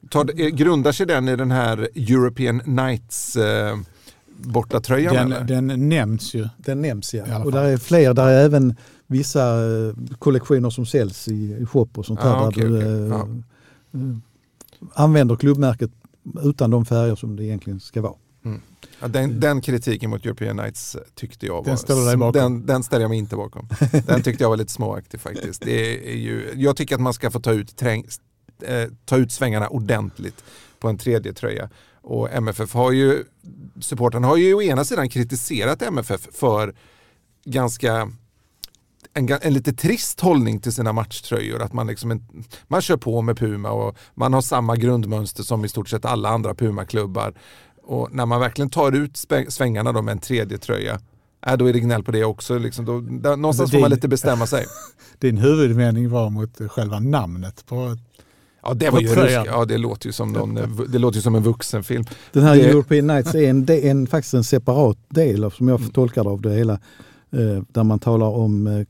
[0.09, 3.77] Tar, grundar sig den i den här European Nights eh,
[4.43, 5.15] bortatröjan?
[5.15, 5.43] eller?
[5.43, 6.47] Den, den nämns ju.
[6.57, 7.43] Den nämns ja.
[7.43, 8.75] Och där är fler, där är även
[9.07, 12.35] vissa eh, kollektioner som säljs i, i shop och sånt här.
[12.35, 12.87] Ah, där okej, du okej.
[12.91, 13.27] eh, Ja.
[13.93, 14.17] eh,
[14.93, 15.91] använder klubbmärket
[16.43, 18.13] utan de färger som det egentligen ska vara.
[18.99, 21.63] Ja, den, den kritiken mot European Nights tyckte jag var...
[21.63, 22.39] Den ställer du?
[22.39, 23.67] Den, den ställer jag mig inte bakom.
[24.07, 25.61] Den tyckte jag var lite småaktig faktiskt.
[25.61, 28.05] Det är ju, jag tycker att man ska få ta ut, träng,
[28.63, 30.43] eh, ta ut svängarna ordentligt
[30.79, 31.69] på en tredje tröja.
[32.01, 33.23] Och MFF har ju,
[33.81, 36.75] supportrarna har ju å ena sidan kritiserat MFF för
[37.45, 38.11] ganska
[39.17, 41.61] en, en lite trist hållning till sina matchtröjor.
[41.61, 42.23] Att man, liksom en,
[42.67, 46.29] man kör på med Puma och man har samma grundmönster som i stort sett alla
[46.29, 47.33] andra Puma-klubbar.
[47.83, 50.99] Och när man verkligen tar ut svängarna då med en tredje tröja,
[51.47, 52.57] äh, då är det gnäll på det också.
[52.57, 52.85] Liksom.
[52.85, 54.65] Då, där, någonstans Alltså, får man lite bestämma sig.
[55.19, 57.97] Din huvudmening var mot själva namnet på
[58.63, 59.35] Ja, det var ju rusk.
[59.45, 60.53] Ja, det låter ju som, någon,
[60.89, 62.05] det låter ju som en vuxenfilm.
[62.31, 65.49] Den här Det- European Nights är en, det är en, faktiskt en separat del av,
[65.49, 66.73] som jag tolkar det av det hela.
[67.31, 68.85] Eh, där man talar om eh,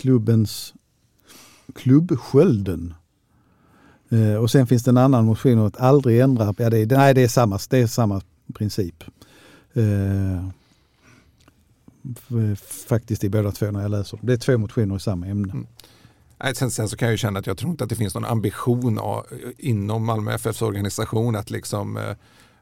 [0.00, 0.74] klubbens
[1.74, 2.94] klubbskölden.
[4.08, 6.54] Eh, och sen finns det en annan motion om att aldrig ändra.
[6.58, 8.20] Ja, det är, nej, det är samma, det är samma
[8.54, 9.04] princip.
[9.72, 10.48] Eh,
[12.88, 14.18] faktiskt i båda två när jag läser.
[14.22, 15.52] Det är två motioner i samma ämne.
[15.52, 15.66] Mm.
[16.54, 18.24] Sen, sen så kan jag ju känna att jag tror inte att det finns någon
[18.24, 19.26] ambition av,
[19.58, 22.16] inom Malmö FFs organisation att liksom eh,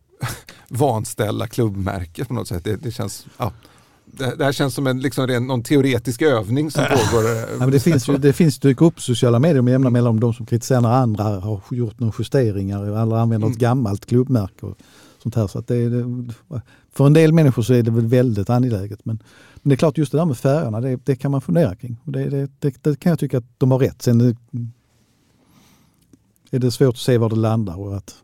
[0.69, 2.65] vanställa klubbmärket på något sätt.
[2.65, 3.53] Det, det känns, ja,
[4.13, 7.29] det, det här känns som en, liksom, ren- någon teoretisk övning som pågår.
[7.31, 10.35] Ja, men det finns ju det finns dyker upp sociala medier med jämna mellanrum de
[10.35, 13.53] som kritiserar när andra har gjort några justeringar eller använder Mm.
[13.53, 14.67] ett gammalt klubbmärke.
[14.67, 14.77] Och
[15.23, 15.47] sånt här.
[15.47, 16.31] Så att det, det,
[16.93, 19.05] för en del människor så är det väl väldigt angeläget.
[19.05, 19.23] Men,
[19.55, 21.97] men det är klart just det där med färgerna, det, det kan man fundera kring.
[22.05, 24.03] Och det, det, kan jag tycka att de har rätt.
[24.03, 24.37] Sen
[26.51, 28.15] är det svårt att se var det landar och att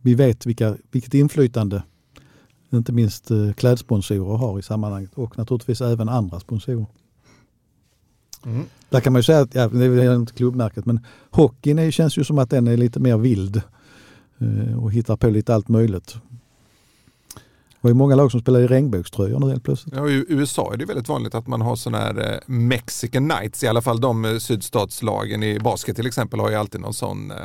[0.00, 1.82] vi vet vilka, vilket inflytande
[2.76, 6.86] inte minst eh, klädsponsorer har i sammanhanget och naturligtvis även andra sponsorer.
[8.44, 8.64] Mm.
[8.90, 11.00] Där kan man ju säga att, ja, det är inte klubbmärket, men
[11.30, 13.62] hockeyn är, känns ju som att den är lite mer vild
[14.38, 16.16] eh, och hittar på lite allt möjligt.
[17.82, 19.94] Det var ju många lag som spelar i regnbågströjor nu helt plötsligt.
[19.96, 23.62] Ja, I USA är det väldigt vanligt att man har sådana här eh, Mexican Nights,
[23.64, 27.30] i alla fall de eh, sydstatslagen i basket till exempel har ju alltid någon sån
[27.30, 27.36] eh,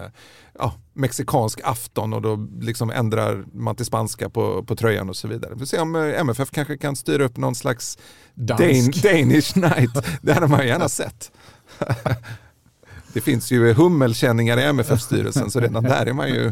[0.60, 5.28] ja, mexikansk afton och då liksom ändrar man till spanska på, på tröjan och så
[5.28, 5.52] vidare.
[5.54, 7.98] Vi får se om MFF kanske kan styra upp någon slags
[8.34, 8.58] Dan.
[9.04, 10.06] Danish Night.
[10.22, 11.32] Det hade man gärna sett.
[13.14, 16.52] Det finns ju hummelkänningar i MFF-styrelsen så redan där är man ju,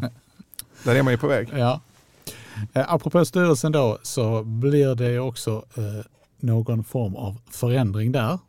[0.83, 1.49] där är man ju på väg.
[1.53, 1.81] Ja.
[2.73, 6.05] Eh, Apropå styrelsen då så blir det också eh,
[6.39, 8.39] någon form av förändring där.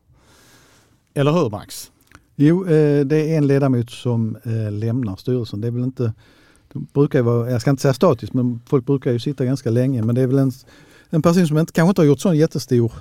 [1.14, 1.90] Eller hur Max?
[2.36, 5.60] Jo, eh, det är en ledamot som eh, lämnar styrelsen.
[5.60, 6.12] Det är väl inte,
[6.72, 9.70] de brukar ju vara, jag ska inte säga statiskt, men folk brukar ju sitta ganska
[9.70, 10.02] länge.
[10.02, 10.52] Men det är väl en,
[11.10, 12.92] en person som inte, kanske inte har gjort sån jättestor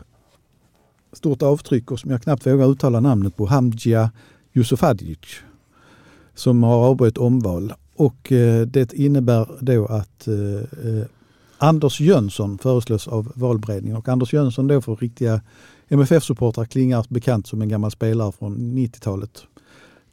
[1.14, 4.12] stort avtryck och som jag knappt vågar uttala namnet på, Hamdja
[4.54, 5.20] Yusufadic,
[6.36, 7.74] som har avbrutit omval.
[7.96, 10.36] Och eh, det innebär då att eh,
[10.90, 11.06] eh,
[11.58, 15.42] Anders Jönsson föreslås av valberedningen och Anders Jönsson då för riktiga
[15.88, 19.44] MFF-supportrar klingar bekant som en gammal spelare från 90-talet.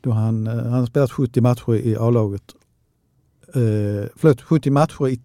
[0.01, 2.55] Då han, eh, han har spelat 70 matcher i A-laget.
[3.55, 5.21] Eh, förlåt, 70 matcher i,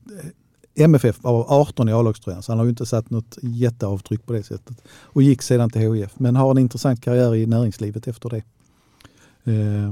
[0.76, 4.34] eh, MFF var 18 i A-lagströjan så han har ju inte satt något jätteavtryck på
[4.34, 4.82] det sättet.
[4.89, 8.43] Och gick sedan till HIF men har en intressant karriär i näringslivet efter det.
[9.51, 9.91] Eh,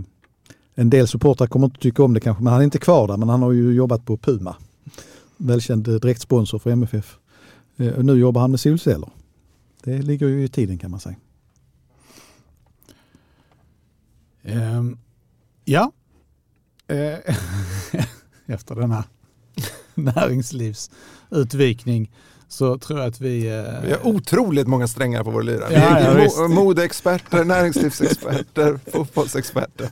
[0.75, 3.17] en del supportrar kommer inte tycka om det kanske men han är inte kvar där
[3.17, 4.55] men han har ju jobbat på Puma.
[5.37, 7.17] Välkänd eh, direktsponsor för MFF.
[7.77, 9.09] Eh, och nu jobbar han med solceller.
[9.83, 11.15] Det ligger ju i tiden kan man säga.
[14.43, 14.97] Ehm,
[15.65, 15.91] ja,
[16.87, 17.15] Eh,
[18.45, 19.03] efter denna
[19.95, 22.11] näringslivsutvikning
[22.47, 23.47] så tror jag att vi...
[23.47, 25.71] Eh, Vi har otroligt många strängar på vår lyra.
[25.71, 29.89] Ja, ja, modeexperter, näringslivsexperter, fotbollsexperter.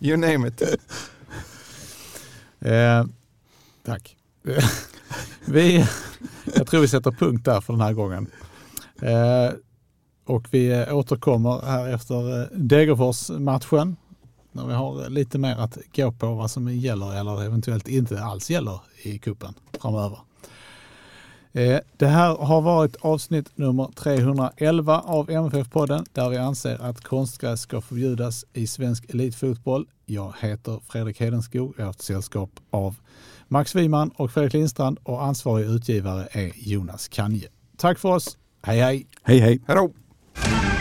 [0.00, 0.62] You name it.
[2.60, 3.04] Eh,
[3.84, 4.16] tack.
[5.44, 5.86] vi,
[6.54, 8.30] jag tror vi sätter punkt där för den här gången.
[9.02, 9.52] Eh,
[10.26, 13.96] och vi återkommer här efter eh, Degerfors-matchen.
[14.52, 18.50] När vi har lite mer att gå på vad som gäller eller eventuellt inte alls
[18.50, 20.18] gäller i kuppen framöver.
[21.56, 27.60] Eh, Det här har varit avsnitt nummer 311 av MFF-podden där vi anser att konstgräs
[27.60, 29.86] ska förbjudas i svensk elitfotboll.
[30.06, 31.74] Jag heter Fredrik Hedenskog.
[31.76, 32.94] Jag har ett sällskap av
[33.48, 37.48] Max Wiman och Fredrik Lindstrand och ansvarig utgivare är Jonas Kanje.
[37.76, 38.36] Tack för oss.
[38.62, 39.06] Hej hej!
[39.22, 39.60] Hej hej!
[39.66, 40.73] Hej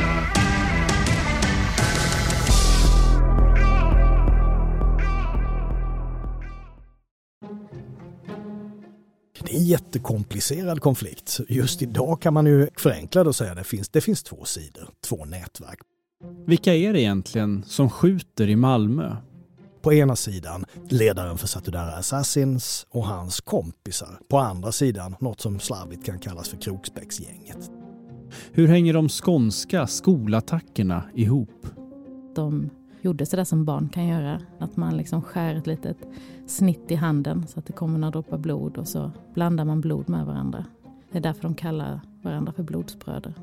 [9.64, 11.40] jättekomplicerad konflikt.
[11.50, 14.46] Just idag kan man ju förenkla det och säga att det finns, det finns två
[14.46, 15.80] sidor, två nätverk.
[16.48, 19.16] Vilka är det egentligen som skjuter i Malmö?
[19.82, 24.20] På ena sidan ledaren för Satudara Assassins och hans kompisar.
[24.30, 27.72] På andra sidan något som slarvigt kan kallas för Kroksbäcksgänget.
[28.52, 31.68] Hur hänger de skånska skolattackerna ihop?
[32.36, 32.70] de
[33.04, 34.42] gjorde sådär som barn kan göra.
[34.60, 35.98] Att man liksom skär ett litet
[36.48, 40.10] snitt i handen så att det kommer några droppar blod och så blandar man blod
[40.10, 40.66] med varandra.
[41.12, 43.34] Det är därför de kallar varandra för blodsbröder.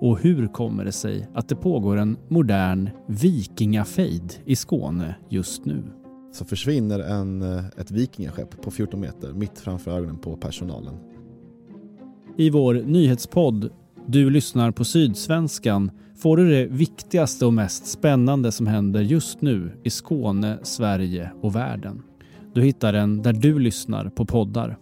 [0.00, 5.82] Och hur kommer det sig att det pågår en modern vikingafejd i Skåne just nu?
[6.32, 10.94] så försvinner en, eh, ett vikingaskepp på 14 meter mitt framför ögonen på personalen.
[12.36, 13.70] I vår nyhetspodd
[14.06, 15.90] Du lyssnar på Sydsvenskan
[16.22, 21.56] får du det viktigaste och mest spännande som händer just nu i Skåne, Sverige och
[21.56, 22.02] världen.
[22.54, 24.78] Du hittar den där du lyssnar på poddar.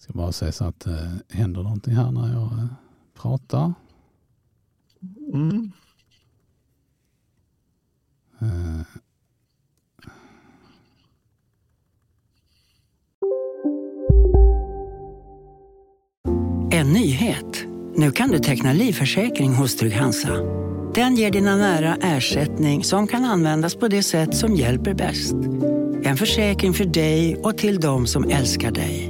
[0.00, 2.66] Ska bara se så att det händer någonting här när jag eh,
[3.14, 3.74] pratar.
[5.32, 5.72] Mm.
[8.40, 8.80] Eh,
[16.72, 17.64] En nyhet.
[17.96, 20.30] Nu kan du teckna livförsäkring hos Trygg-Hansa.
[20.94, 25.34] Den ger dina nära ersättning som kan användas på det sätt som hjälper bäst.
[26.02, 29.09] En försäkring för dig och till de som älskar dig.